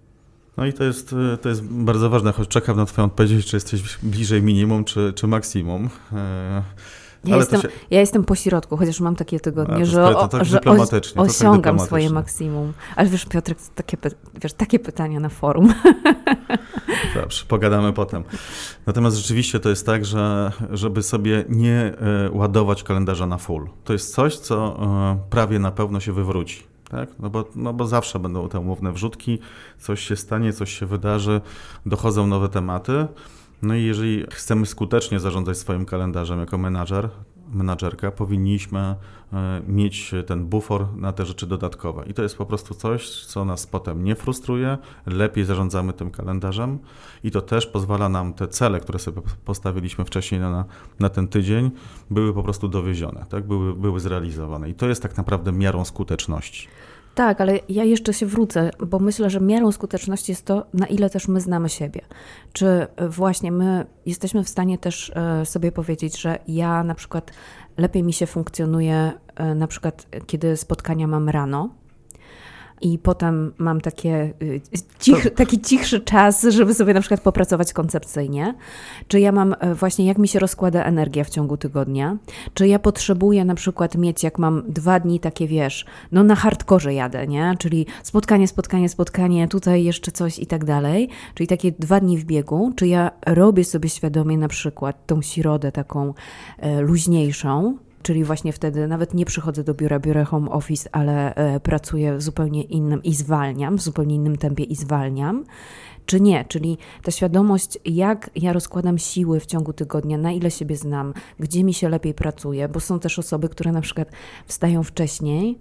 No 0.58 0.66
i 0.66 0.74
to 0.74 0.84
jest, 0.84 1.16
to 1.42 1.50
jest 1.50 1.64
bardzo 1.64 2.10
ważne, 2.10 2.32
choć 2.32 2.48
czekam 2.48 2.78
na 2.78 2.86
Twoją 2.86 3.06
odpowiedź, 3.06 3.46
czy 3.46 3.56
jesteś 3.56 3.98
bliżej 4.04 4.42
minimum, 4.42 4.84
czy, 4.84 5.14
czy 5.16 5.28
maksimum. 5.28 5.90
E, 6.14 6.64
ja 7.26 7.38
jestem, 7.38 7.62
się... 7.62 7.68
ja 7.92 8.00
jestem 8.00 8.24
po 8.24 8.36
środku, 8.36 8.78
chociaż 8.78 9.00
mam 9.00 9.16
takie 9.16 9.40
tygodnie, 9.40 9.86
że, 9.86 10.18
o, 10.18 10.28
tak 10.28 10.46
że 10.46 10.60
osiągam 11.16 11.78
tak 11.78 11.88
swoje 11.88 12.10
maksimum. 12.10 12.74
Ale 12.96 13.10
wiesz, 13.10 13.26
Piotrek, 13.26 13.58
takie, 13.76 13.98
wiesz, 14.44 14.54
takie 14.54 14.80
pytania 14.80 15.20
na 15.20 15.30
forum. 15.30 15.74
Dobrze, 17.16 17.46
pogadamy 17.48 17.94
potem. 17.94 18.24
Natomiast 18.86 19.18
rzeczywiście 19.18 19.60
to 19.60 19.70
jest 19.70 19.86
tak, 19.86 20.06
że 20.06 20.52
żeby 20.72 21.04
sobie 21.04 21.46
nie 21.50 21.76
e, 21.76 21.94
ładować 22.32 22.84
kalendarza 22.84 23.28
na 23.28 23.38
full. 23.38 23.70
To 23.84 23.94
jest 23.94 24.14
coś, 24.14 24.38
co 24.38 24.78
e, 24.82 25.30
prawie 25.30 25.60
na 25.60 25.72
pewno 25.72 26.00
się 26.00 26.14
wywróci. 26.14 26.71
Tak? 26.92 27.10
No, 27.20 27.30
bo, 27.30 27.46
no 27.56 27.74
bo 27.74 27.88
zawsze 27.88 28.20
będą 28.20 28.50
te 28.50 28.60
umowne 28.60 28.92
wrzutki, 28.92 29.40
coś 29.80 30.08
się 30.08 30.16
stanie, 30.16 30.54
coś 30.54 30.80
się 30.80 30.86
wydarzy, 30.86 31.42
dochodzą 31.86 32.28
nowe 32.28 32.50
tematy. 32.50 33.08
No 33.62 33.76
i 33.76 33.84
jeżeli 33.84 34.26
chcemy 34.32 34.66
skutecznie 34.66 35.20
zarządzać 35.20 35.58
swoim 35.58 35.86
kalendarzem 35.86 36.40
jako 36.40 36.58
menadżer, 36.58 37.10
menadżerka, 37.52 38.12
powinniśmy 38.12 38.80
e, 39.34 39.62
mieć 39.68 40.12
ten 40.28 40.46
bufor 40.46 40.88
na 40.96 41.14
te 41.14 41.26
rzeczy 41.26 41.48
dodatkowe. 41.48 42.06
I 42.06 42.14
to 42.14 42.24
jest 42.24 42.38
po 42.38 42.46
prostu 42.46 42.74
coś, 42.74 43.26
co 43.26 43.46
nas 43.46 43.68
potem 43.68 44.04
nie 44.04 44.16
frustruje, 44.16 44.78
lepiej 45.06 45.46
zarządzamy 45.46 45.94
tym 45.94 46.12
kalendarzem 46.12 46.80
i 47.24 47.32
to 47.32 47.42
też 47.42 47.68
pozwala 47.68 48.10
nam 48.10 48.34
te 48.34 48.48
cele, 48.48 48.80
które 48.80 49.00
sobie 49.00 49.22
postawiliśmy 49.46 50.06
wcześniej 50.06 50.42
na, 50.42 50.66
na 51.00 51.10
ten 51.10 51.28
tydzień, 51.28 51.72
były 52.10 52.34
po 52.34 52.44
prostu 52.44 52.68
dowiezione, 52.68 53.26
tak? 53.30 53.48
były, 53.48 53.76
były 53.76 54.00
zrealizowane. 54.00 54.70
I 54.70 54.74
to 54.74 54.88
jest 54.88 55.02
tak 55.02 55.18
naprawdę 55.18 55.52
miarą 55.52 55.86
skuteczności. 55.86 56.68
Tak, 57.16 57.42
ale 57.42 57.60
ja 57.70 57.84
jeszcze 57.84 58.14
się 58.14 58.26
wrócę, 58.26 58.72
bo 58.80 59.00
myślę, 59.00 59.30
że 59.30 59.40
miarą 59.40 59.72
skuteczności 59.72 60.32
jest 60.32 60.46
to, 60.46 60.66
na 60.74 60.86
ile 60.86 61.10
też 61.10 61.28
my 61.28 61.42
znamy 61.42 61.70
siebie. 61.70 62.02
Czy 62.54 62.88
właśnie 63.10 63.52
my 63.52 63.86
jesteśmy 64.06 64.44
w 64.44 64.50
stanie 64.50 64.78
też 64.78 65.12
e, 65.16 65.46
sobie 65.46 65.72
powiedzieć, 65.72 66.22
że 66.22 66.40
ja 66.48 66.84
na 66.84 66.96
przykład 66.96 67.32
lepiej 67.78 68.04
mi 68.04 68.14
się 68.14 68.26
funkcjonuje, 68.26 69.12
e, 69.36 69.56
na 69.56 69.68
przykład 69.68 70.08
kiedy 70.28 70.58
spotkania 70.58 71.08
mam 71.08 71.30
rano, 71.30 71.70
i 72.82 72.98
potem 72.98 73.54
mam 73.58 73.82
takie, 73.82 74.34
y, 74.42 74.62
cich, 75.00 75.34
taki 75.36 75.62
cichszy 75.62 76.00
czas, 76.00 76.44
żeby 76.50 76.74
sobie 76.74 76.94
na 76.94 77.00
przykład 77.00 77.22
popracować 77.22 77.74
koncepcyjnie. 77.74 78.56
Czy 79.08 79.20
ja 79.20 79.32
mam 79.32 79.56
e, 79.60 79.76
właśnie, 79.76 80.06
jak 80.06 80.18
mi 80.18 80.28
się 80.28 80.40
rozkłada 80.40 80.84
energia 80.84 81.24
w 81.24 81.30
ciągu 81.30 81.58
tygodnia? 81.58 82.18
Czy 82.54 82.68
ja 82.68 82.80
potrzebuję 82.80 83.46
na 83.46 83.56
przykład 83.56 83.96
mieć, 83.96 84.24
jak 84.24 84.40
mam 84.40 84.64
dwa 84.68 85.00
dni 85.00 85.20
takie, 85.20 85.48
wiesz, 85.48 85.86
no 86.12 86.24
na 86.24 86.36
hardkorze 86.36 86.94
jadę, 86.94 87.28
nie? 87.28 87.56
Czyli 87.60 87.86
spotkanie, 88.04 88.48
spotkanie, 88.48 88.90
spotkanie, 88.90 89.48
tutaj 89.48 89.84
jeszcze 89.84 90.12
coś 90.12 90.40
i 90.40 90.46
tak 90.46 90.66
dalej. 90.66 91.10
Czyli 91.36 91.48
takie 91.48 91.72
dwa 91.72 92.00
dni 92.00 92.18
w 92.18 92.26
biegu. 92.26 92.72
Czy 92.76 92.88
ja 92.88 93.12
robię 93.26 93.64
sobie 93.64 93.90
świadomie 93.90 94.38
na 94.38 94.48
przykład 94.48 95.06
tą 95.06 95.22
środę 95.22 95.72
taką 95.72 96.14
e, 96.58 96.82
luźniejszą, 96.82 97.78
czyli 98.04 98.24
właśnie 98.24 98.54
wtedy 98.54 98.88
nawet 98.88 99.14
nie 99.14 99.26
przychodzę 99.26 99.64
do 99.64 99.74
biura, 99.74 100.00
biorę 100.00 100.24
home 100.24 100.52
office, 100.52 100.90
ale 100.92 101.36
e, 101.36 101.60
pracuję 101.60 102.18
w 102.18 102.22
zupełnie 102.22 102.64
innym 102.64 103.04
i 103.04 103.14
zwalniam, 103.14 103.78
w 103.78 103.82
zupełnie 103.82 104.16
innym 104.16 104.38
tempie 104.38 104.64
i 104.64 104.76
zwalniam, 104.76 105.46
czy 106.06 106.22
nie, 106.22 106.46
czyli 106.46 106.78
ta 107.04 107.12
świadomość, 107.12 107.80
jak 107.86 108.30
ja 108.36 108.54
rozkładam 108.54 108.98
siły 108.98 109.40
w 109.40 109.46
ciągu 109.46 109.74
tygodnia, 109.74 110.18
na 110.18 110.32
ile 110.32 110.52
siebie 110.52 110.76
znam, 110.76 111.14
gdzie 111.40 111.64
mi 111.64 111.74
się 111.74 111.90
lepiej 111.90 112.14
pracuje, 112.14 112.70
bo 112.70 112.80
są 112.80 113.00
też 113.00 113.20
osoby, 113.20 113.50
które 113.50 113.72
na 113.72 113.82
przykład 113.82 114.12
wstają 114.46 114.84
wcześniej 114.84 115.60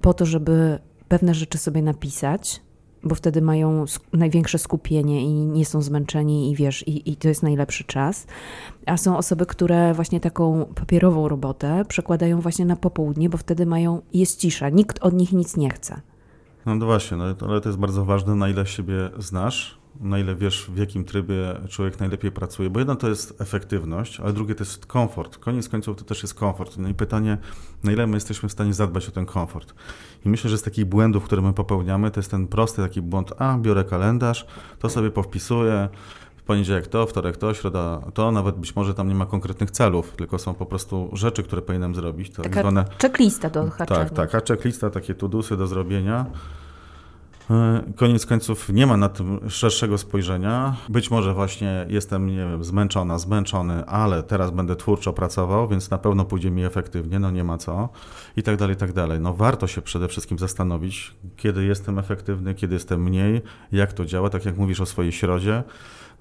po 0.00 0.14
to, 0.14 0.26
żeby 0.26 0.78
pewne 1.08 1.34
rzeczy 1.34 1.58
sobie 1.58 1.82
napisać, 1.82 2.62
bo 3.04 3.14
wtedy 3.14 3.42
mają 3.42 3.84
największe 4.12 4.58
skupienie 4.58 5.22
i 5.22 5.32
nie 5.32 5.64
są 5.64 5.82
zmęczeni 5.82 6.50
i 6.50 6.56
wiesz, 6.56 6.88
i, 6.88 7.10
i 7.10 7.16
to 7.16 7.28
jest 7.28 7.42
najlepszy 7.42 7.84
czas. 7.84 8.26
A 8.86 8.96
są 8.96 9.16
osoby, 9.16 9.46
które 9.46 9.94
właśnie 9.94 10.20
taką 10.20 10.66
papierową 10.74 11.28
robotę 11.28 11.84
przekładają 11.88 12.40
właśnie 12.40 12.64
na 12.64 12.76
popołudnie, 12.76 13.28
bo 13.30 13.38
wtedy 13.38 13.66
mają, 13.66 14.02
jest 14.14 14.40
cisza, 14.40 14.68
nikt 14.68 14.98
od 15.02 15.14
nich 15.14 15.32
nic 15.32 15.56
nie 15.56 15.70
chce. 15.70 16.00
No 16.66 16.78
to 16.78 16.86
właśnie, 16.86 17.16
no, 17.16 17.24
ale 17.24 17.60
to 17.60 17.68
jest 17.68 17.78
bardzo 17.78 18.04
ważne, 18.04 18.34
na 18.34 18.48
ile 18.48 18.66
siebie 18.66 19.10
znasz, 19.18 19.78
na 20.00 20.18
ile 20.18 20.34
wiesz, 20.34 20.70
w 20.70 20.76
jakim 20.76 21.04
trybie 21.04 21.54
człowiek 21.68 22.00
najlepiej 22.00 22.32
pracuje. 22.32 22.70
Bo 22.70 22.78
jedno 22.78 22.96
to 22.96 23.08
jest 23.08 23.40
efektywność, 23.40 24.20
ale 24.20 24.32
drugie 24.32 24.54
to 24.54 24.64
jest 24.64 24.86
komfort. 24.86 25.38
Koniec 25.38 25.68
końców 25.68 25.96
to 25.96 26.04
też 26.04 26.22
jest 26.22 26.34
komfort. 26.34 26.76
No 26.78 26.88
i 26.88 26.94
pytanie, 26.94 27.38
na 27.84 27.92
ile 27.92 28.06
my 28.06 28.16
jesteśmy 28.16 28.48
w 28.48 28.52
stanie 28.52 28.74
zadbać 28.74 29.08
o 29.08 29.12
ten 29.12 29.26
komfort. 29.26 29.74
I 30.24 30.28
myślę, 30.28 30.50
że 30.50 30.58
z 30.58 30.62
takich 30.62 30.84
błędów, 30.84 31.24
które 31.24 31.42
my 31.42 31.52
popełniamy, 31.52 32.10
to 32.10 32.20
jest 32.20 32.30
ten 32.30 32.46
prosty 32.46 32.82
taki 32.82 33.02
błąd, 33.02 33.32
a 33.38 33.58
biorę 33.58 33.84
kalendarz, 33.84 34.46
to 34.78 34.88
sobie 34.88 35.10
powpisuję, 35.10 35.88
w 36.36 36.46
poniedziałek 36.46 36.86
to, 36.86 37.06
wtorek 37.06 37.36
to, 37.36 37.54
środa 37.54 38.00
to, 38.14 38.32
nawet 38.32 38.56
być 38.56 38.76
może 38.76 38.94
tam 38.94 39.08
nie 39.08 39.14
ma 39.14 39.26
konkretnych 39.26 39.70
celów, 39.70 40.12
tylko 40.16 40.38
są 40.38 40.54
po 40.54 40.66
prostu 40.66 41.10
rzeczy, 41.12 41.42
które 41.42 41.62
powinienem 41.62 41.94
zrobić. 41.94 42.30
To 42.30 42.42
Taka 42.42 42.54
tak 42.54 42.62
zwane... 42.62 42.84
checklista 43.02 43.50
do 43.50 43.70
haczenia. 43.70 44.00
Tak, 44.04 44.10
taka 44.10 44.40
checklista, 44.48 44.90
takie 44.90 45.14
tudusy 45.14 45.56
do 45.56 45.66
zrobienia. 45.66 46.26
E, 47.50 47.82
koniec 47.96 48.26
końców 48.26 48.68
nie 48.68 48.86
ma 48.86 48.96
na 48.96 49.08
tym 49.08 49.50
szerszego 49.50 49.98
spojrzenia. 49.98 50.76
Być 50.88 51.10
może 51.10 51.34
właśnie 51.34 51.86
jestem, 51.88 52.26
nie 52.26 52.36
wiem, 52.36 52.64
zmęczona, 52.64 53.18
zmęczony, 53.18 53.86
ale 53.86 54.22
teraz 54.22 54.50
będę 54.50 54.76
twórczo 54.76 55.12
pracował, 55.12 55.68
więc 55.68 55.90
na 55.90 55.98
pewno 55.98 56.24
pójdzie 56.24 56.50
mi 56.50 56.64
efektywnie, 56.64 57.18
no 57.18 57.30
nie 57.30 57.44
ma 57.44 57.58
co 57.58 57.88
i 58.36 58.42
tak 58.42 58.56
dalej, 58.56 58.74
i 58.74 58.78
tak 58.78 58.92
dalej. 58.92 59.20
No 59.20 59.34
warto 59.34 59.66
się 59.66 59.82
przede 59.82 60.08
wszystkim 60.08 60.38
zastanowić, 60.38 61.14
kiedy 61.36 61.64
jestem 61.64 61.98
efektywny, 61.98 62.54
kiedy 62.54 62.74
jestem 62.74 63.02
mniej, 63.02 63.42
jak 63.72 63.92
to 63.92 64.04
działa, 64.04 64.30
tak 64.30 64.44
jak 64.44 64.56
mówisz 64.56 64.80
o 64.80 64.86
swojej 64.86 65.12
środzie 65.12 65.62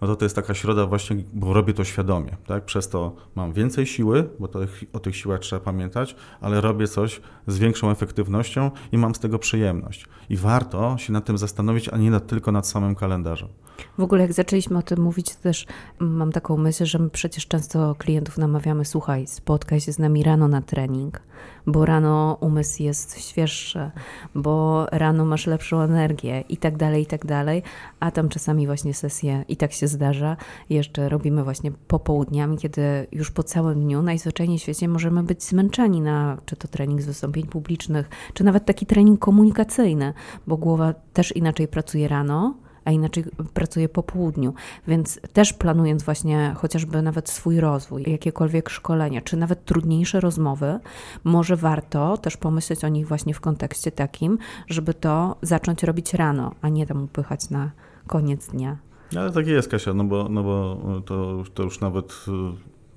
no 0.03 0.10
to 0.10 0.15
to 0.15 0.25
jest 0.25 0.36
taka 0.36 0.53
środa 0.53 0.86
właśnie, 0.86 1.15
bo 1.33 1.53
robię 1.53 1.74
to 1.74 1.83
świadomie, 1.83 2.38
tak? 2.48 2.65
Przez 2.65 2.89
to 2.89 3.15
mam 3.36 3.53
więcej 3.53 3.86
siły, 3.86 4.29
bo 4.39 4.48
to, 4.48 4.60
o 4.93 5.00
tych 5.00 5.15
siłach 5.15 5.39
trzeba 5.39 5.60
pamiętać, 5.60 6.15
ale 6.41 6.62
robię 6.62 6.88
coś 6.88 7.22
z 7.48 7.57
większą 7.57 7.91
efektywnością 7.91 8.72
i 8.91 8.98
mam 8.98 9.15
z 9.15 9.19
tego 9.19 9.39
przyjemność. 9.39 10.05
I 10.29 10.38
warto 10.38 10.98
się 10.98 11.13
nad 11.13 11.25
tym 11.25 11.38
zastanowić, 11.38 11.89
a 11.89 11.98
nie 11.98 12.12
nad, 12.12 12.27
tylko 12.27 12.51
nad 12.51 12.67
samym 12.67 12.95
kalendarzem. 12.95 13.50
W 13.98 14.01
ogóle 14.01 14.22
jak 14.22 14.33
zaczęliśmy 14.33 14.77
o 14.77 14.81
tym 14.81 15.01
mówić, 15.01 15.36
to 15.36 15.41
też 15.41 15.65
mam 16.00 16.31
taką 16.31 16.57
myśl, 16.57 16.86
że 16.86 17.00
my 17.00 17.10
przecież 17.10 17.48
często 17.48 17.95
klientów 17.95 18.38
namawiamy, 18.38 18.86
słuchaj, 18.86 19.27
spotkaj 19.27 19.81
się 19.81 19.91
z 19.91 20.00
nami 20.00 20.24
rano 20.24 20.48
na 20.48 20.62
trening, 20.62 21.22
bo 21.67 21.86
rano 21.86 22.38
umysł 22.41 22.83
jest 22.83 23.29
świeższy, 23.29 23.91
bo 24.36 24.86
rano 24.91 25.25
masz 25.25 25.48
lepszą 25.48 25.81
energię 25.81 26.43
i 26.50 26.57
tak 26.57 26.77
dalej, 26.77 27.03
i 27.03 27.05
tak 27.05 27.25
dalej, 27.25 27.63
a 28.00 28.12
tam 28.12 28.29
czasami 28.29 28.65
właśnie 28.65 28.93
sesje 28.93 29.45
i 29.48 29.57
tak 29.57 29.72
się 29.72 29.88
zdarza, 29.93 30.38
jeszcze 30.69 31.09
robimy 31.09 31.43
właśnie 31.43 31.71
popołudniami, 31.71 32.57
kiedy 32.57 33.07
już 33.12 33.31
po 33.31 33.43
całym 33.43 33.81
dniu 33.81 34.01
najzwyczajniej 34.01 34.59
w 34.59 34.62
świecie 34.62 34.88
możemy 34.88 35.23
być 35.23 35.43
zmęczeni 35.43 36.01
na 36.01 36.38
czy 36.45 36.55
to 36.55 36.67
trening 36.67 37.01
z 37.01 37.05
wystąpień 37.05 37.47
publicznych, 37.47 38.09
czy 38.33 38.43
nawet 38.43 38.65
taki 38.65 38.85
trening 38.85 39.19
komunikacyjny, 39.19 40.13
bo 40.47 40.57
głowa 40.57 40.93
też 41.13 41.35
inaczej 41.35 41.67
pracuje 41.67 42.07
rano, 42.07 42.53
a 42.85 42.91
inaczej 42.91 43.23
pracuję 43.53 43.89
po 43.89 44.03
południu. 44.03 44.53
Więc 44.88 45.19
też 45.33 45.53
planując 45.53 46.03
właśnie 46.03 46.53
chociażby 46.57 47.01
nawet 47.01 47.29
swój 47.29 47.59
rozwój, 47.59 48.03
jakiekolwiek 48.07 48.69
szkolenia, 48.69 49.21
czy 49.21 49.38
nawet 49.38 49.65
trudniejsze 49.65 50.19
rozmowy, 50.19 50.79
może 51.23 51.55
warto 51.55 52.17
też 52.17 52.38
pomyśleć 52.38 52.83
o 52.83 52.88
nich 52.88 53.07
właśnie 53.07 53.33
w 53.33 53.41
kontekście 53.41 53.91
takim, 53.91 54.38
żeby 54.67 54.93
to 54.93 55.35
zacząć 55.41 55.83
robić 55.83 56.13
rano, 56.13 56.51
a 56.62 56.69
nie 56.69 56.88
tam 56.88 57.03
upychać 57.03 57.50
na 57.50 57.71
koniec 58.07 58.47
dnia. 58.47 58.77
Ale 59.17 59.32
tak 59.32 59.48
jest, 59.48 59.70
Kasia, 59.70 59.93
no 59.93 60.03
bo, 60.03 60.29
no 60.29 60.43
bo 60.43 60.77
to, 61.05 61.43
to 61.53 61.63
już 61.63 61.79
nawet 61.79 62.25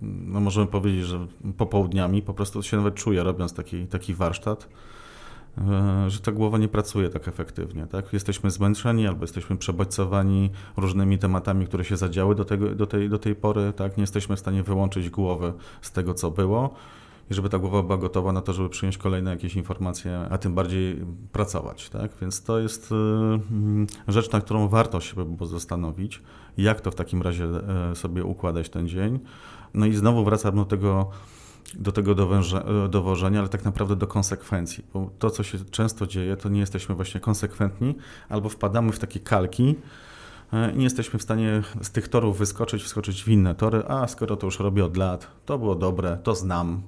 no 0.03 0.41
możemy 0.41 0.67
powiedzieć, 0.67 1.05
że 1.05 1.27
popołudniami 1.57 2.23
po 2.23 2.35
prostu 2.35 2.63
się 2.63 2.77
nawet 2.77 2.95
czuję, 2.95 3.23
robiąc 3.23 3.55
taki, 3.55 3.87
taki 3.87 4.15
warsztat. 4.15 4.69
E, 5.59 6.11
że 6.11 6.21
ta 6.21 6.33
głowa 6.33 6.59
nie 6.59 6.69
pracuje 6.69 7.09
tak 7.09 7.29
efektywnie. 7.29 7.87
Tak? 7.87 8.13
Jesteśmy 8.13 8.51
zmęczeni 8.51 9.07
albo 9.07 9.25
jesteśmy 9.25 9.57
przebodźcowani 9.57 10.51
różnymi 10.77 11.19
tematami, 11.19 11.67
które 11.67 11.85
się 11.85 11.97
zadziały 11.97 12.35
do, 12.35 12.45
tego, 12.45 12.75
do, 12.75 12.87
tej, 12.87 13.09
do 13.09 13.19
tej 13.19 13.35
pory. 13.35 13.73
Tak? 13.77 13.97
Nie 13.97 14.03
jesteśmy 14.03 14.37
w 14.37 14.41
stanie 14.41 14.63
wyłączyć 14.63 15.11
głowy 15.11 15.53
z 15.81 15.93
tego, 15.93 16.15
co 16.15 16.31
było. 16.31 16.75
I 17.30 17.35
żeby 17.35 17.49
ta 17.49 17.59
głowa 17.59 17.83
była 17.83 17.99
gotowa 17.99 18.33
na 18.33 18.40
to, 18.40 18.52
żeby 18.52 18.68
przyjąć 18.68 18.99
kolejne 18.99 19.30
jakieś 19.30 19.56
informacje, 19.56 20.21
a 20.30 20.38
tym 20.38 20.54
bardziej 20.54 21.04
pracować. 21.33 21.90
Tak? 21.90 22.11
Więc 22.21 22.42
to 22.42 22.59
jest 22.59 22.92
y, 22.92 24.12
rzecz, 24.12 24.33
na 24.33 24.40
którą 24.40 24.68
warto 24.68 25.00
się 25.00 25.25
było 25.25 25.47
zastanowić, 25.47 26.23
jak 26.59 26.80
to 26.80 26.90
w 26.90 26.95
takim 26.95 27.23
razie 27.23 27.45
e, 27.45 27.95
sobie 27.95 28.25
układać 28.25 28.68
ten 28.68 28.88
dzień. 28.88 29.21
No 29.75 29.87
i 29.87 29.95
znowu 29.95 30.25
wracam 30.25 30.56
do 30.56 30.64
tego, 30.64 31.11
do 31.75 31.92
tego 31.92 32.14
dowęże, 32.14 32.64
dowożenia, 32.90 33.38
ale 33.38 33.49
tak 33.49 33.64
naprawdę 33.64 33.97
do 33.97 34.06
konsekwencji. 34.06 34.85
Bo 34.95 35.11
to, 35.18 35.30
co 35.30 35.42
się 35.42 35.59
często 35.71 36.06
dzieje, 36.06 36.37
to 36.37 36.49
nie 36.49 36.61
jesteśmy 36.61 36.95
właśnie 36.95 37.21
konsekwentni, 37.21 37.95
albo 38.28 38.49
wpadamy 38.49 38.92
w 38.92 38.99
takie 38.99 39.21
kalki, 39.21 39.76
E, 40.52 40.73
nie 40.73 40.85
jesteśmy 40.85 41.18
w 41.18 41.23
stanie 41.23 41.62
z 41.83 41.90
tych 41.90 42.09
torów 42.09 42.38
wyskoczyć, 42.38 42.83
wskoczyć 42.83 43.25
w 43.25 43.28
inne 43.28 43.54
tory, 43.54 43.83
a 43.88 44.09
skoro 44.09 44.37
to 44.37 44.47
już 44.47 44.61
robię 44.61 44.85
od 44.85 44.97
lat, 44.97 45.26
to 45.45 45.59
było 45.59 45.75
dobre, 45.75 46.18
to 46.23 46.35
znam, 46.35 46.83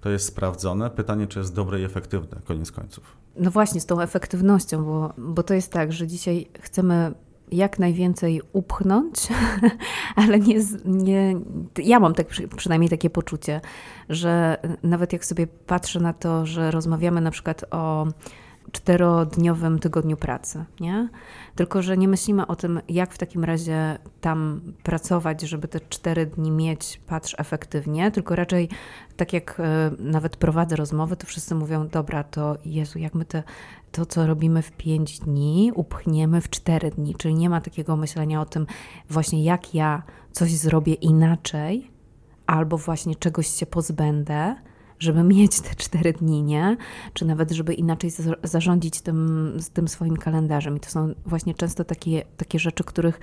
to 0.00 0.10
jest 0.10 0.26
sprawdzone. 0.26 0.90
Pytanie, 0.90 1.26
czy 1.26 1.38
jest 1.38 1.54
dobre 1.54 1.80
i 1.80 1.84
efektywne, 1.84 2.40
koniec 2.44 2.72
końców. 2.72 3.16
No 3.36 3.50
właśnie, 3.50 3.80
z 3.80 3.86
tą 3.86 4.00
efektywnością, 4.00 4.84
bo, 4.84 5.12
bo 5.18 5.42
to 5.42 5.54
jest 5.54 5.72
tak, 5.72 5.92
że 5.92 6.06
dzisiaj 6.06 6.46
chcemy 6.60 7.12
jak 7.52 7.78
najwięcej 7.78 8.42
upchnąć, 8.52 9.14
ale 10.16 10.40
nie, 10.40 10.60
nie. 10.84 11.34
Ja 11.76 12.00
mam 12.00 12.14
tak 12.14 12.26
przynajmniej 12.56 12.90
takie 12.90 13.10
poczucie, 13.10 13.60
że 14.08 14.56
nawet 14.82 15.12
jak 15.12 15.24
sobie 15.24 15.46
patrzę 15.46 16.00
na 16.00 16.12
to, 16.12 16.46
że 16.46 16.70
rozmawiamy 16.70 17.20
na 17.20 17.30
przykład 17.30 17.64
o 17.70 18.06
czterodniowym 18.72 19.78
tygodniu 19.78 20.16
pracy, 20.16 20.64
nie? 20.80 21.08
Tylko, 21.54 21.82
że 21.82 21.96
nie 21.96 22.08
myślimy 22.08 22.46
o 22.46 22.56
tym, 22.56 22.80
jak 22.88 23.12
w 23.12 23.18
takim 23.18 23.44
razie 23.44 23.98
tam 24.20 24.60
pracować, 24.82 25.40
żeby 25.40 25.68
te 25.68 25.80
cztery 25.80 26.26
dni 26.26 26.50
mieć, 26.50 27.00
patrz, 27.06 27.34
efektywnie, 27.38 28.10
tylko 28.10 28.36
raczej 28.36 28.68
tak 29.16 29.32
jak 29.32 29.60
e, 29.60 29.90
nawet 29.98 30.36
prowadzę 30.36 30.76
rozmowy, 30.76 31.16
to 31.16 31.26
wszyscy 31.26 31.54
mówią, 31.54 31.88
dobra, 31.88 32.24
to 32.24 32.56
Jezu, 32.64 32.98
jak 32.98 33.14
my 33.14 33.24
te, 33.24 33.42
to, 33.92 34.06
co 34.06 34.26
robimy 34.26 34.62
w 34.62 34.72
pięć 34.72 35.18
dni, 35.18 35.72
upchniemy 35.74 36.40
w 36.40 36.50
cztery 36.50 36.90
dni, 36.90 37.14
czyli 37.14 37.34
nie 37.34 37.50
ma 37.50 37.60
takiego 37.60 37.96
myślenia 37.96 38.40
o 38.40 38.46
tym 38.46 38.66
właśnie, 39.10 39.44
jak 39.44 39.74
ja 39.74 40.02
coś 40.32 40.52
zrobię 40.52 40.94
inaczej, 40.94 41.90
albo 42.46 42.78
właśnie 42.78 43.14
czegoś 43.14 43.46
się 43.46 43.66
pozbędę, 43.66 44.56
żeby 44.98 45.24
mieć 45.24 45.60
te 45.60 45.74
cztery 45.74 46.12
dni, 46.12 46.42
nie? 46.42 46.76
Czy 47.12 47.24
nawet, 47.24 47.50
żeby 47.50 47.74
inaczej 47.74 48.10
zarządzić 48.42 49.00
tym, 49.00 49.52
tym 49.72 49.88
swoim 49.88 50.16
kalendarzem. 50.16 50.76
I 50.76 50.80
to 50.80 50.90
są 50.90 51.14
właśnie 51.26 51.54
często 51.54 51.84
takie, 51.84 52.22
takie 52.36 52.58
rzeczy, 52.58 52.84
których, 52.84 53.20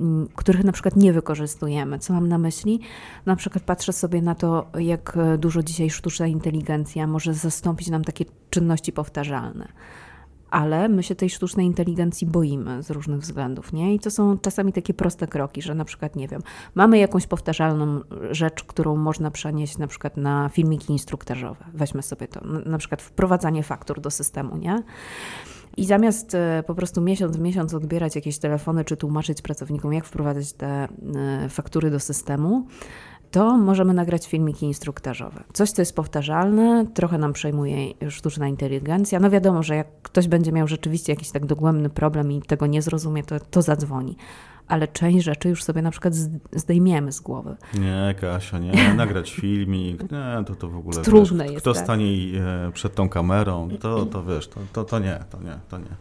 mm, 0.00 0.28
których 0.34 0.64
na 0.64 0.72
przykład 0.72 0.96
nie 0.96 1.12
wykorzystujemy. 1.12 1.98
Co 1.98 2.12
mam 2.12 2.28
na 2.28 2.38
myśli? 2.38 2.80
Na 3.26 3.36
przykład 3.36 3.64
patrzę 3.64 3.92
sobie 3.92 4.22
na 4.22 4.34
to, 4.34 4.66
jak 4.78 5.18
dużo 5.38 5.62
dzisiaj 5.62 5.90
sztuczna 5.90 6.26
inteligencja 6.26 7.06
może 7.06 7.34
zastąpić 7.34 7.88
nam 7.88 8.04
takie 8.04 8.24
czynności 8.50 8.92
powtarzalne 8.92 9.68
ale 10.50 10.88
my 10.88 11.02
się 11.02 11.14
tej 11.14 11.30
sztucznej 11.30 11.66
inteligencji 11.66 12.26
boimy 12.26 12.82
z 12.82 12.90
różnych 12.90 13.20
względów, 13.20 13.72
nie? 13.72 13.94
I 13.94 13.98
to 13.98 14.10
są 14.10 14.38
czasami 14.38 14.72
takie 14.72 14.94
proste 14.94 15.26
kroki, 15.26 15.62
że 15.62 15.74
na 15.74 15.84
przykład, 15.84 16.16
nie 16.16 16.28
wiem, 16.28 16.40
mamy 16.74 16.98
jakąś 16.98 17.26
powtarzalną 17.26 18.00
rzecz, 18.30 18.64
którą 18.64 18.96
można 18.96 19.30
przenieść 19.30 19.78
na 19.78 19.86
przykład 19.86 20.16
na 20.16 20.48
filmiki 20.48 20.92
instruktażowe. 20.92 21.64
Weźmy 21.74 22.02
sobie 22.02 22.28
to, 22.28 22.40
na 22.66 22.78
przykład 22.78 23.02
wprowadzanie 23.02 23.62
faktur 23.62 24.00
do 24.00 24.10
systemu, 24.10 24.56
nie? 24.56 24.82
I 25.76 25.84
zamiast 25.84 26.34
e, 26.34 26.62
po 26.66 26.74
prostu 26.74 27.00
miesiąc 27.00 27.36
w 27.36 27.40
miesiąc 27.40 27.74
odbierać 27.74 28.16
jakieś 28.16 28.38
telefony 28.38 28.84
czy 28.84 28.96
tłumaczyć 28.96 29.42
pracownikom, 29.42 29.92
jak 29.92 30.04
wprowadzać 30.04 30.52
te 30.52 30.66
e, 30.66 30.88
faktury 31.48 31.90
do 31.90 32.00
systemu, 32.00 32.66
to 33.30 33.58
możemy 33.58 33.94
nagrać 33.94 34.28
filmiki 34.28 34.66
instruktażowe. 34.66 35.44
Coś, 35.52 35.70
co 35.70 35.82
jest 35.82 35.96
powtarzalne, 35.96 36.86
trochę 36.94 37.18
nam 37.18 37.32
przejmuje 37.32 37.94
sztuczna 38.10 38.48
inteligencja. 38.48 39.20
No 39.20 39.30
wiadomo, 39.30 39.62
że 39.62 39.76
jak 39.76 39.86
ktoś 40.02 40.28
będzie 40.28 40.52
miał 40.52 40.68
rzeczywiście 40.68 41.12
jakiś 41.12 41.30
tak 41.30 41.46
dogłębny 41.46 41.90
problem 41.90 42.32
i 42.32 42.42
tego 42.42 42.66
nie 42.66 42.82
zrozumie, 42.82 43.22
to, 43.22 43.40
to 43.40 43.62
zadzwoni. 43.62 44.16
Ale 44.68 44.88
część 44.88 45.24
rzeczy 45.24 45.48
już 45.48 45.64
sobie 45.64 45.82
na 45.82 45.90
przykład 45.90 46.14
zdejmiemy 46.52 47.12
z 47.12 47.20
głowy. 47.20 47.56
Nie, 47.74 48.14
Kasia, 48.20 48.58
nie. 48.58 48.94
Nagrać 48.94 49.32
filmik, 49.32 50.02
nie, 50.02 50.44
to 50.46 50.54
to 50.54 50.68
w 50.68 50.76
ogóle. 50.76 51.02
Trudne 51.02 51.44
wiesz, 51.44 51.52
jest. 51.52 51.62
Kto 51.62 51.74
tak? 51.74 51.84
stanie 51.84 52.06
e, 52.40 52.72
przed 52.72 52.94
tą 52.94 53.08
kamerą, 53.08 53.68
to, 53.80 54.06
to 54.06 54.24
wiesz, 54.24 54.48
to, 54.48 54.60
to, 54.72 54.84
to 54.84 54.98
nie, 54.98 55.24
to 55.30 55.40
nie, 55.40 55.58
to 55.68 55.78
nie. 55.78 55.96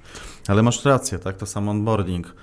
Ale 0.48 0.64
masz 0.64 0.86
rację, 0.86 1.20
tak? 1.20 1.38
To 1.38 1.46
sam 1.46 1.70
onboarding 1.70 2.34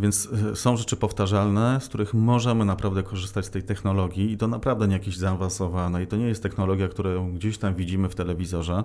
więc 0.00 0.28
e, 0.52 0.56
są 0.56 0.76
rzeczy 0.76 0.96
powtarzalne, 0.96 1.80
z 1.80 1.88
których 1.88 2.14
możemy 2.14 2.64
naprawdę 2.64 3.02
korzystać 3.02 3.46
z 3.46 3.50
tej 3.50 3.62
technologii 3.62 4.32
i 4.32 4.36
to 4.36 4.48
naprawdę 4.48 4.88
nie 4.88 4.92
jakieś 4.92 5.16
zaawansowane 5.16 6.02
i 6.02 6.06
to 6.06 6.16
nie 6.16 6.26
jest 6.26 6.42
technologia, 6.42 6.88
którą 6.88 7.32
gdzieś 7.32 7.58
tam 7.58 7.74
widzimy 7.74 8.08
w 8.08 8.14
telewizorze, 8.14 8.84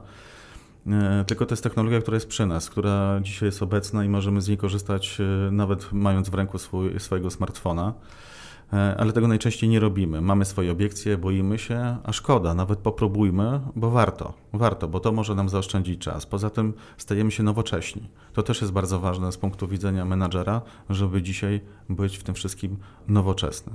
e, 0.88 1.23
tylko 1.28 1.45
to 1.45 1.54
jest 1.54 1.63
technologia, 1.63 2.01
która 2.01 2.15
jest 2.15 2.28
przy 2.28 2.45
nas, 2.45 2.69
która 2.69 3.19
dzisiaj 3.21 3.47
jest 3.47 3.63
obecna 3.63 4.06
i 4.06 4.10
możemy 4.10 4.41
z 4.41 4.47
niej 4.47 4.58
korzystać 4.58 5.17
e, 5.21 5.51
nawet 5.51 5.91
mając 5.91 6.30
w 6.30 6.34
ręku 6.34 6.58
swój, 6.58 6.99
swojego 6.99 7.32
smartfona. 7.32 7.93
E, 8.73 8.95
ale 8.97 9.13
tego 9.13 9.28
najczęściej 9.28 9.69
nie 9.69 9.80
robimy. 9.80 10.21
Mamy 10.21 10.45
swoje 10.45 10.71
obiekcje, 10.71 11.17
boimy 11.17 11.60
się, 11.60 11.97
a 12.04 12.13
szkoda, 12.13 12.54
nawet 12.54 12.80
popróbujmy, 12.80 13.62
bo 13.75 13.91
warto, 13.91 14.34
warto, 14.54 14.88
bo 14.88 14.99
to 14.99 15.12
może 15.12 15.36
nam 15.36 15.49
zaoszczędzić 15.49 16.01
czas. 16.01 16.25
Poza 16.25 16.49
tym 16.49 16.73
stajemy 16.97 17.32
się 17.32 17.43
nowocześni. 17.43 18.10
To 18.34 18.43
też 18.43 18.62
jest 18.62 18.73
bardzo 18.73 18.99
ważne 18.99 19.32
z 19.32 19.38
punktu 19.38 19.67
widzenia 19.67 20.06
menadżera, 20.06 20.62
żeby 20.89 21.21
dzisiaj 21.21 21.62
być 21.89 22.17
w 22.17 22.23
tym 22.23 22.36
wszystkim 22.36 22.78
nowoczesny. 23.08 23.73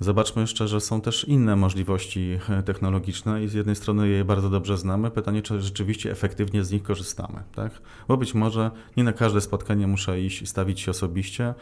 Zobaczmy 0.00 0.42
jeszcze, 0.42 0.68
że 0.68 0.80
są 0.80 1.00
też 1.00 1.24
inne 1.24 1.56
możliwości 1.56 2.38
e, 2.48 2.62
technologiczne 2.62 3.44
i 3.44 3.48
z 3.48 3.54
jednej 3.54 3.76
strony 3.76 4.08
je 4.08 4.24
bardzo 4.24 4.50
dobrze 4.50 4.78
znamy. 4.78 5.10
Pytanie, 5.10 5.42
czy 5.42 5.60
rzeczywiście 5.60 6.10
efektywnie 6.10 6.64
z 6.64 6.70
nich 6.70 6.82
korzystamy, 6.82 7.42
tak? 7.54 7.72
Bo 8.08 8.16
być 8.16 8.34
może 8.34 8.70
nie 8.96 9.04
na 9.04 9.12
każde 9.12 9.40
spotkanie 9.40 9.86
muszę 9.86 10.20
iść 10.20 10.42
i 10.42 10.46
stawić 10.46 10.80
się 10.80 10.90
osobiście, 10.90 11.54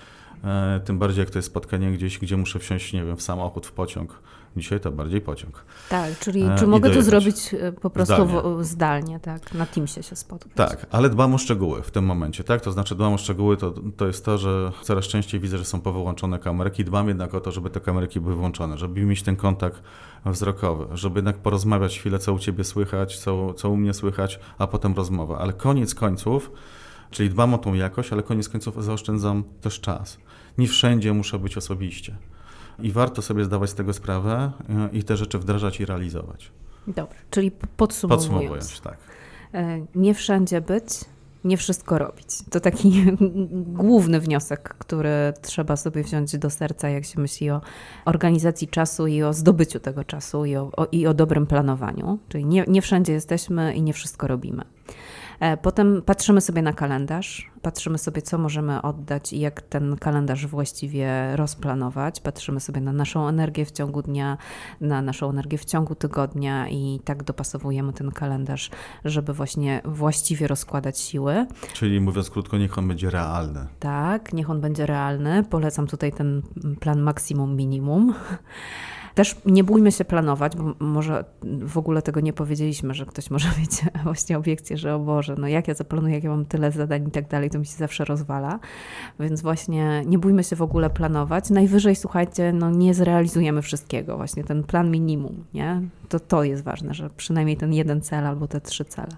tym 0.85 0.99
bardziej 0.99 1.21
jak 1.21 1.31
to 1.31 1.39
jest 1.39 1.49
spotkanie 1.49 1.93
gdzieś, 1.93 2.19
gdzie 2.19 2.37
muszę 2.37 2.59
wsiąść, 2.59 2.93
nie 2.93 3.05
wiem, 3.05 3.17
w 3.17 3.23
samochód, 3.23 3.67
w 3.67 3.73
pociąg. 3.73 4.19
Dzisiaj 4.57 4.81
to 4.81 4.93
bardziej 4.93 5.21
pociąg. 5.21 5.65
Tak, 5.89 6.19
czyli 6.19 6.43
e, 6.43 6.57
czy 6.59 6.67
mogę 6.67 6.91
to 6.91 7.03
zrobić 7.03 7.55
e, 7.55 7.73
po 7.73 7.91
prostu 7.91 8.15
zdalnie. 8.15 8.65
zdalnie, 8.65 9.21
tak, 9.21 9.55
na 9.55 9.67
Teamsie 9.67 10.03
się 10.03 10.17
spotkać. 10.17 10.53
Tak, 10.55 10.87
ale 10.91 11.11
dbam 11.11 11.35
o 11.35 11.39
szczegóły 11.39 11.83
w 11.83 11.91
tym 11.91 12.05
momencie, 12.05 12.45
tak, 12.45 12.61
to 12.61 12.73
znaczy 12.73 12.95
dbam 12.95 13.13
o 13.13 13.19
szczegóły, 13.19 13.57
to, 13.57 13.75
to 13.97 14.07
jest 14.07 14.25
to, 14.25 14.39
że 14.39 14.73
coraz 14.83 15.05
częściej 15.05 15.41
widzę, 15.41 15.59
że 15.59 15.65
są 15.65 15.81
powyłączone 15.81 16.39
kamerki, 16.39 16.85
dbam 16.85 17.09
jednak 17.09 17.35
o 17.35 17.41
to, 17.41 17.53
żeby 17.53 17.71
te 17.71 17.81
kamerki 17.81 18.21
były 18.21 18.35
włączone, 18.35 18.79
żeby 18.79 19.01
mieć 19.01 19.23
ten 19.23 19.37
kontakt 19.37 19.83
wzrokowy, 20.27 20.97
żeby 20.97 21.19
jednak 21.19 21.37
porozmawiać 21.37 21.99
chwilę, 21.99 22.19
co 22.19 22.33
u 22.33 22.39
Ciebie 22.39 22.65
słychać, 22.65 23.19
co, 23.19 23.55
co 23.55 23.71
u 23.71 23.77
mnie 23.77 23.95
słychać, 23.95 24.41
a 24.59 24.67
potem 24.67 24.95
rozmowa, 24.95 25.39
ale 25.39 25.53
koniec 25.53 25.95
końców, 25.95 26.51
czyli 27.13 27.31
dbam 27.31 27.55
o 27.55 27.59
tą 27.59 27.75
jakość, 27.75 28.13
ale 28.13 28.23
koniec 28.23 28.49
końców 28.49 28.85
zaoszczędzam 28.85 29.45
też 29.61 29.81
czas 29.81 30.19
nie 30.59 30.69
wszędzie 30.69 31.13
muszę 31.13 31.39
być 31.39 31.57
osobiście. 31.57 32.17
I 32.79 32.93
warto 32.93 33.23
sobie 33.23 33.45
zdawać 33.45 33.71
z 33.71 33.75
tego 33.75 33.93
sprawę 33.93 34.53
e, 34.69 34.89
i 34.93 35.05
te 35.05 35.17
rzeczy 35.17 35.39
wdrażać 35.39 35.81
i 35.81 35.85
realizować. 35.85 36.53
Dobrze, 36.87 37.19
czyli 37.31 37.51
podsumowując. 37.77 38.29
Podsumowując, 38.29 38.81
tak. 38.81 38.97
E, 39.55 39.87
nie 39.95 40.15
wszędzie 40.15 40.61
być, 40.61 40.85
nie 41.45 41.57
wszystko 41.57 41.99
robić. 41.99 42.27
To 42.51 42.61
taki 42.61 43.05
główny 43.85 44.21
wniosek, 44.21 44.75
który 44.79 45.33
trzeba 45.43 45.77
sobie 45.77 46.03
wziąć 46.03 46.39
do 46.39 46.51
serca, 46.51 46.89
jak 46.89 47.05
się 47.05 47.21
myśli 47.21 47.51
o 47.51 47.61
organizacji 48.05 48.69
czasu 48.69 49.07
i 49.07 49.23
o 49.23 49.33
zdobyciu 49.33 49.81
tego 49.81 50.05
czasu 50.05 50.45
i 50.45 50.57
o, 50.57 50.71
o 50.77 50.87
i 50.93 51.07
o 51.07 51.15
dobrym 51.15 51.47
planowaniu. 51.47 52.19
Czyli 52.29 52.45
nie, 52.45 52.65
nie 52.69 52.83
wszędzie 52.83 53.13
jesteśmy 53.13 53.75
i 53.75 53.83
nie 53.83 53.93
wszystko 53.93 54.27
robimy. 54.27 54.65
E, 55.41 55.57
potem 55.57 56.03
patrzymy 56.03 56.41
sobie 56.41 56.63
na 56.63 56.73
kalendarz, 56.73 57.51
patrzymy 57.63 57.99
sobie, 57.99 58.23
co 58.23 58.39
możemy 58.39 58.83
oddać 58.83 59.33
i 59.33 59.41
jak 59.41 59.63
ten 59.63 59.97
kalendarz 59.97 60.47
właściwie 60.47 61.37
rozplanować. 61.37 62.21
Patrzymy 62.21 62.61
sobie 62.61 62.81
na 62.81 62.93
naszą 62.93 63.29
energię 63.29 63.65
w 63.65 63.73
ciągu 63.73 64.03
dnia, 64.03 64.39
na 64.81 65.03
naszą 65.03 65.31
energię 65.31 65.59
w 65.59 65.65
ciągu 65.65 65.95
tygodnia 65.95 66.69
i 66.69 67.01
tak 67.05 67.23
dopasowujemy 67.23 67.93
ten 67.93 68.11
kalendarz, 68.11 68.71
żeby 69.05 69.33
właśnie 69.33 69.81
właściwie 69.85 70.47
rozkładać 70.47 71.01
siły. 71.01 71.47
Czyli 71.73 72.01
mówiąc 72.01 72.31
krótko, 72.31 72.59
niech 72.59 72.79
on 72.79 72.89
będzie 72.89 73.11
realny. 73.11 73.67
Tak, 73.81 74.33
niech 74.33 74.51
on 74.51 74.61
będzie 74.61 74.87
realny. 74.87 75.45
Polecam 75.45 75.87
tutaj 75.87 76.13
ten 76.13 76.43
plan 76.81 77.01
maksimum, 77.01 77.57
minimum. 77.57 78.15
Też 79.15 79.37
nie 79.47 79.65
bójmy 79.65 79.93
się 79.93 80.05
planować, 80.05 80.57
bo 80.57 80.75
może 80.79 81.25
w 81.43 81.79
ogóle 81.79 82.03
tego 82.03 82.21
nie 82.21 82.33
powiedzieliśmy, 82.33 82.95
że 82.95 83.07
ktoś 83.07 83.31
może 83.31 83.49
mieć 83.61 83.71
właśnie 84.05 84.39
obiekcję, 84.39 84.77
że 84.77 84.95
o 84.95 84.99
Boże, 84.99 85.35
no 85.39 85.49
jak 85.49 85.69
ja 85.69 85.75
zaplanuję, 85.75 86.15
jak 86.15 86.25
ja 86.25 86.31
mam 86.31 86.45
tyle 86.45 86.73
zadań 86.73 87.09
i 87.09 87.11
tak 87.11 87.29
dalej, 87.29 87.51
to 87.51 87.59
mi 87.59 87.67
się 87.67 87.77
zawsze 87.77 88.05
rozwala. 88.05 88.59
Więc 89.21 89.43
właśnie 89.43 90.03
nie 90.07 90.19
bójmy 90.19 90.45
się 90.45 90.57
w 90.57 90.63
ogóle 90.63 90.91
planować. 90.91 91.51
Najwyżej, 91.51 91.97
słuchajcie, 91.97 92.53
no 92.53 92.71
nie 92.71 92.95
zrealizujemy 92.95 93.63
wszystkiego. 93.63 94.17
Właśnie 94.17 94.45
ten 94.45 94.63
plan 94.63 94.91
minimum, 94.91 95.45
nie? 95.55 95.83
To, 96.09 96.21
to 96.21 96.45
jest 96.45 96.63
ważne, 96.63 96.95
że 96.95 97.11
przynajmniej 97.11 97.57
ten 97.57 97.73
jeden 97.73 98.01
cel 98.01 98.27
albo 98.27 98.49
te 98.49 98.61
trzy 98.61 98.85
cele 98.85 99.17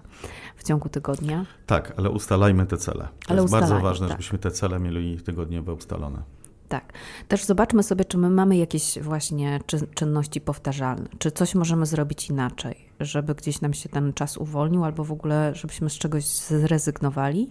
w 0.55 0.63
ciągu 0.63 0.89
tygodnia. 0.89 1.45
Tak, 1.65 1.93
ale 1.97 2.09
ustalajmy 2.09 2.65
te 2.65 2.77
cele. 2.77 3.07
To 3.25 3.31
ale 3.31 3.41
jest 3.41 3.51
bardzo 3.51 3.79
ważne, 3.79 4.07
tak. 4.07 4.13
żebyśmy 4.13 4.39
te 4.39 4.51
cele 4.51 4.79
mieli 4.79 5.21
tygodniowe 5.21 5.73
ustalone. 5.73 6.21
Tak. 6.69 6.93
Też 7.27 7.43
zobaczmy 7.43 7.83
sobie, 7.83 8.05
czy 8.05 8.17
my 8.17 8.29
mamy 8.29 8.57
jakieś 8.57 8.99
właśnie 8.99 9.59
czynności 9.93 10.41
powtarzalne, 10.41 11.07
czy 11.19 11.31
coś 11.31 11.55
możemy 11.55 11.85
zrobić 11.85 12.29
inaczej, 12.29 12.75
żeby 12.99 13.35
gdzieś 13.35 13.61
nam 13.61 13.73
się 13.73 13.89
ten 13.89 14.13
czas 14.13 14.37
uwolnił, 14.37 14.83
albo 14.83 15.03
w 15.03 15.11
ogóle, 15.11 15.55
żebyśmy 15.55 15.89
z 15.89 15.93
czegoś 15.93 16.25
zrezygnowali 16.25 17.49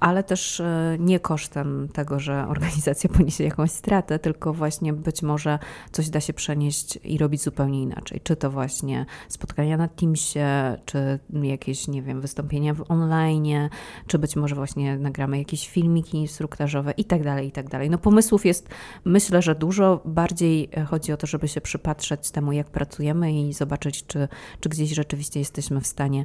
ale 0.00 0.24
też 0.24 0.60
e, 0.60 0.96
nie 1.00 1.20
kosztem 1.20 1.88
tego, 1.92 2.20
że 2.20 2.48
organizacja 2.48 3.10
poniesie 3.16 3.44
jakąś 3.44 3.70
stratę, 3.70 4.18
tylko 4.18 4.52
właśnie 4.52 4.92
być 4.92 5.22
może 5.22 5.58
coś 5.92 6.10
da 6.10 6.20
się 6.20 6.32
przenieść 6.32 6.98
i 7.04 7.18
robić 7.18 7.42
zupełnie 7.42 7.82
inaczej. 7.82 8.20
Czy 8.22 8.36
to 8.36 8.50
właśnie 8.50 9.06
spotkania 9.28 9.76
na 9.76 9.88
Teamsie, 9.88 10.38
czy 10.84 11.18
jakieś, 11.42 11.88
nie 11.88 12.02
wiem, 12.02 12.20
wystąpienia 12.20 12.74
w 12.74 12.90
online, 12.90 13.68
czy 14.06 14.18
być 14.18 14.36
może 14.36 14.54
właśnie 14.54 14.98
nagramy 14.98 15.38
jakieś 15.38 15.68
filmiki 15.68 16.16
instruktażowe 16.18 16.92
i 16.96 17.04
tak 17.04 17.24
dalej, 17.24 17.48
i 17.48 17.52
tak 17.52 17.68
dalej. 17.68 17.90
No 17.90 17.98
pomysłów 17.98 18.46
jest 18.46 18.68
myślę, 19.04 19.42
że 19.42 19.54
dużo. 19.54 20.00
Bardziej 20.04 20.70
chodzi 20.86 21.12
o 21.12 21.16
to, 21.16 21.26
żeby 21.26 21.48
się 21.48 21.60
przypatrzeć 21.60 22.30
temu, 22.30 22.52
jak 22.52 22.70
pracujemy 22.70 23.32
i 23.32 23.52
zobaczyć, 23.52 24.06
czy, 24.06 24.28
czy 24.60 24.68
gdzieś 24.68 24.90
rzeczywiście 24.90 25.40
jesteśmy 25.40 25.80
w 25.80 25.86
stanie 25.86 26.24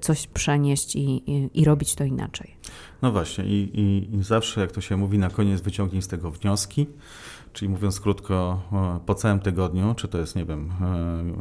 coś 0.00 0.26
przenieść 0.26 0.96
i, 0.96 1.30
i, 1.30 1.50
i 1.54 1.64
robić 1.64 1.94
to 1.94 2.04
inaczej. 2.04 2.56
No 3.02 3.12
właśnie 3.12 3.44
i, 3.44 3.80
i, 3.80 4.14
i, 4.14 4.22
zawsze, 4.22 4.60
jak 4.60 4.72
to 4.72 4.80
się 4.80 4.96
mówi, 4.96 5.18
na 5.18 5.30
koniec 5.30 5.60
wyciągnij 5.60 6.02
z 6.02 6.08
tego 6.08 6.30
wnioski, 6.30 6.86
czyli 7.52 7.68
mówiąc 7.68 8.00
krótko, 8.00 8.62
po 9.06 9.14
całym 9.14 9.40
tygodniu, 9.40 9.94
czy 9.94 10.08
to 10.08 10.18
jest, 10.18 10.36
nie 10.36 10.44
wiem, 10.44 10.70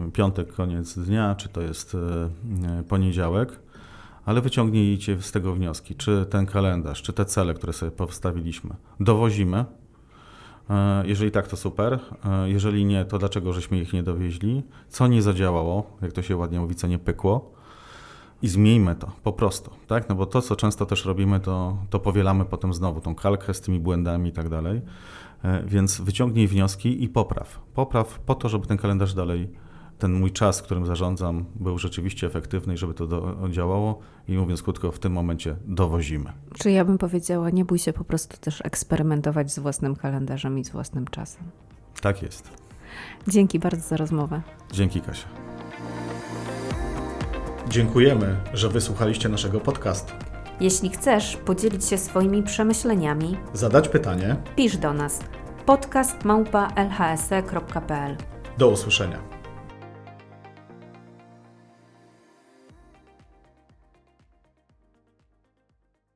e, 0.08 0.12
piątek, 0.12 0.54
koniec 0.54 1.00
dnia, 1.00 1.36
czy 1.36 1.50
to 1.50 1.62
jest 1.62 1.96
e, 1.96 2.84
poniedziałek, 2.84 3.60
ale 4.26 4.42
wyciągnijcie 4.42 5.22
z 5.22 5.32
tego 5.32 5.54
wnioski, 5.54 5.96
czy 5.96 6.26
ten 6.30 6.46
kalendarz, 6.46 7.02
czy 7.02 7.14
te 7.14 7.26
cele, 7.26 7.54
które 7.54 7.74
sobie 7.74 7.92
postawiliśmy, 7.92 8.76
dowozimy. 9.00 9.66
E, 10.70 11.08
jeżeli 11.08 11.32
tak, 11.32 11.48
to 11.48 11.58
super. 11.58 12.00
Jeżeli 12.46 12.86
nie, 12.86 13.06
to 13.06 13.18
dlaczego 13.18 13.54
żeśmy 13.54 13.80
ich 13.80 13.94
nie 13.94 14.04
dowieźli? 14.04 14.64
Co 14.90 15.08
nie 15.08 15.22
zadziałało, 15.22 15.98
jak 16.02 16.12
to 16.12 16.22
się 16.22 16.38
ładnie 16.38 16.60
mówi, 16.60 16.76
co 16.76 16.88
nie 16.88 17.00
pykło? 17.00 17.57
I 18.42 18.48
zmieńmy 18.48 18.96
to 18.96 19.12
po 19.24 19.34
prostu, 19.34 19.72
tak? 19.88 20.10
No 20.10 20.16
bo 20.16 20.26
to, 20.26 20.42
co 20.42 20.56
często 20.56 20.86
też 20.86 21.06
robimy, 21.06 21.40
to, 21.40 21.78
to 21.90 22.00
powielamy 22.00 22.46
potem 22.46 22.74
znowu 22.74 23.02
tą 23.02 23.16
kalkę 23.16 23.54
z 23.54 23.62
tymi 23.62 23.80
błędami 23.80 24.30
i 24.30 24.34
tak 24.34 24.50
dalej. 24.50 24.82
E, 25.44 25.64
więc 25.64 26.02
wyciągnij 26.02 26.48
wnioski 26.48 27.04
i 27.04 27.10
popraw. 27.10 27.60
Popraw 27.74 28.20
po 28.20 28.36
to, 28.36 28.50
żeby 28.50 28.68
ten 28.68 28.78
kalendarz 28.78 29.14
dalej, 29.14 29.50
ten 30.00 30.14
mój 30.14 30.32
czas, 30.32 30.62
którym 30.62 30.86
zarządzam, 30.86 31.46
był 31.56 31.78
rzeczywiście 31.78 32.28
efektywny 32.28 32.74
i 32.74 32.78
żeby 32.78 32.94
to 32.94 33.08
do, 33.08 33.50
działało. 33.52 34.00
I 34.28 34.38
mówiąc 34.38 34.64
krótko, 34.64 34.92
w 34.92 35.00
tym 35.00 35.14
momencie 35.14 35.56
dowozimy. 35.66 36.34
Czy 36.60 36.72
ja 36.72 36.86
bym 36.86 36.98
powiedziała, 36.98 37.50
nie 37.50 37.66
bój 37.66 37.80
się 37.80 37.94
po 37.94 38.04
prostu 38.04 38.38
też 38.38 38.62
eksperymentować 38.66 39.52
z 39.52 39.60
własnym 39.60 39.96
kalendarzem 39.96 40.60
i 40.60 40.66
z 40.66 40.70
własnym 40.70 41.08
czasem. 41.08 41.44
Tak 42.02 42.22
jest. 42.22 42.52
Dzięki 43.28 43.60
bardzo 43.60 43.88
za 43.88 43.98
rozmowę. 43.98 44.42
Dzięki, 44.72 45.02
Kasia. 45.02 45.28
Dziękujemy, 47.70 48.38
że 48.54 48.70
wysłuchaliście 48.70 49.30
naszego 49.30 49.60
podcastu. 49.60 50.14
Jeśli 50.60 50.90
chcesz 50.90 51.38
podzielić 51.38 51.86
się 51.86 51.98
swoimi 51.98 52.44
przemyśleniami, 52.44 53.38
zadać 53.54 53.90
pytanie, 53.90 54.36
pisz 54.56 54.78
do 54.78 54.94
nas 54.94 55.20
podcast.lhse.pl. 55.66 58.18
Do 58.58 58.70
usłyszenia. 58.70 59.37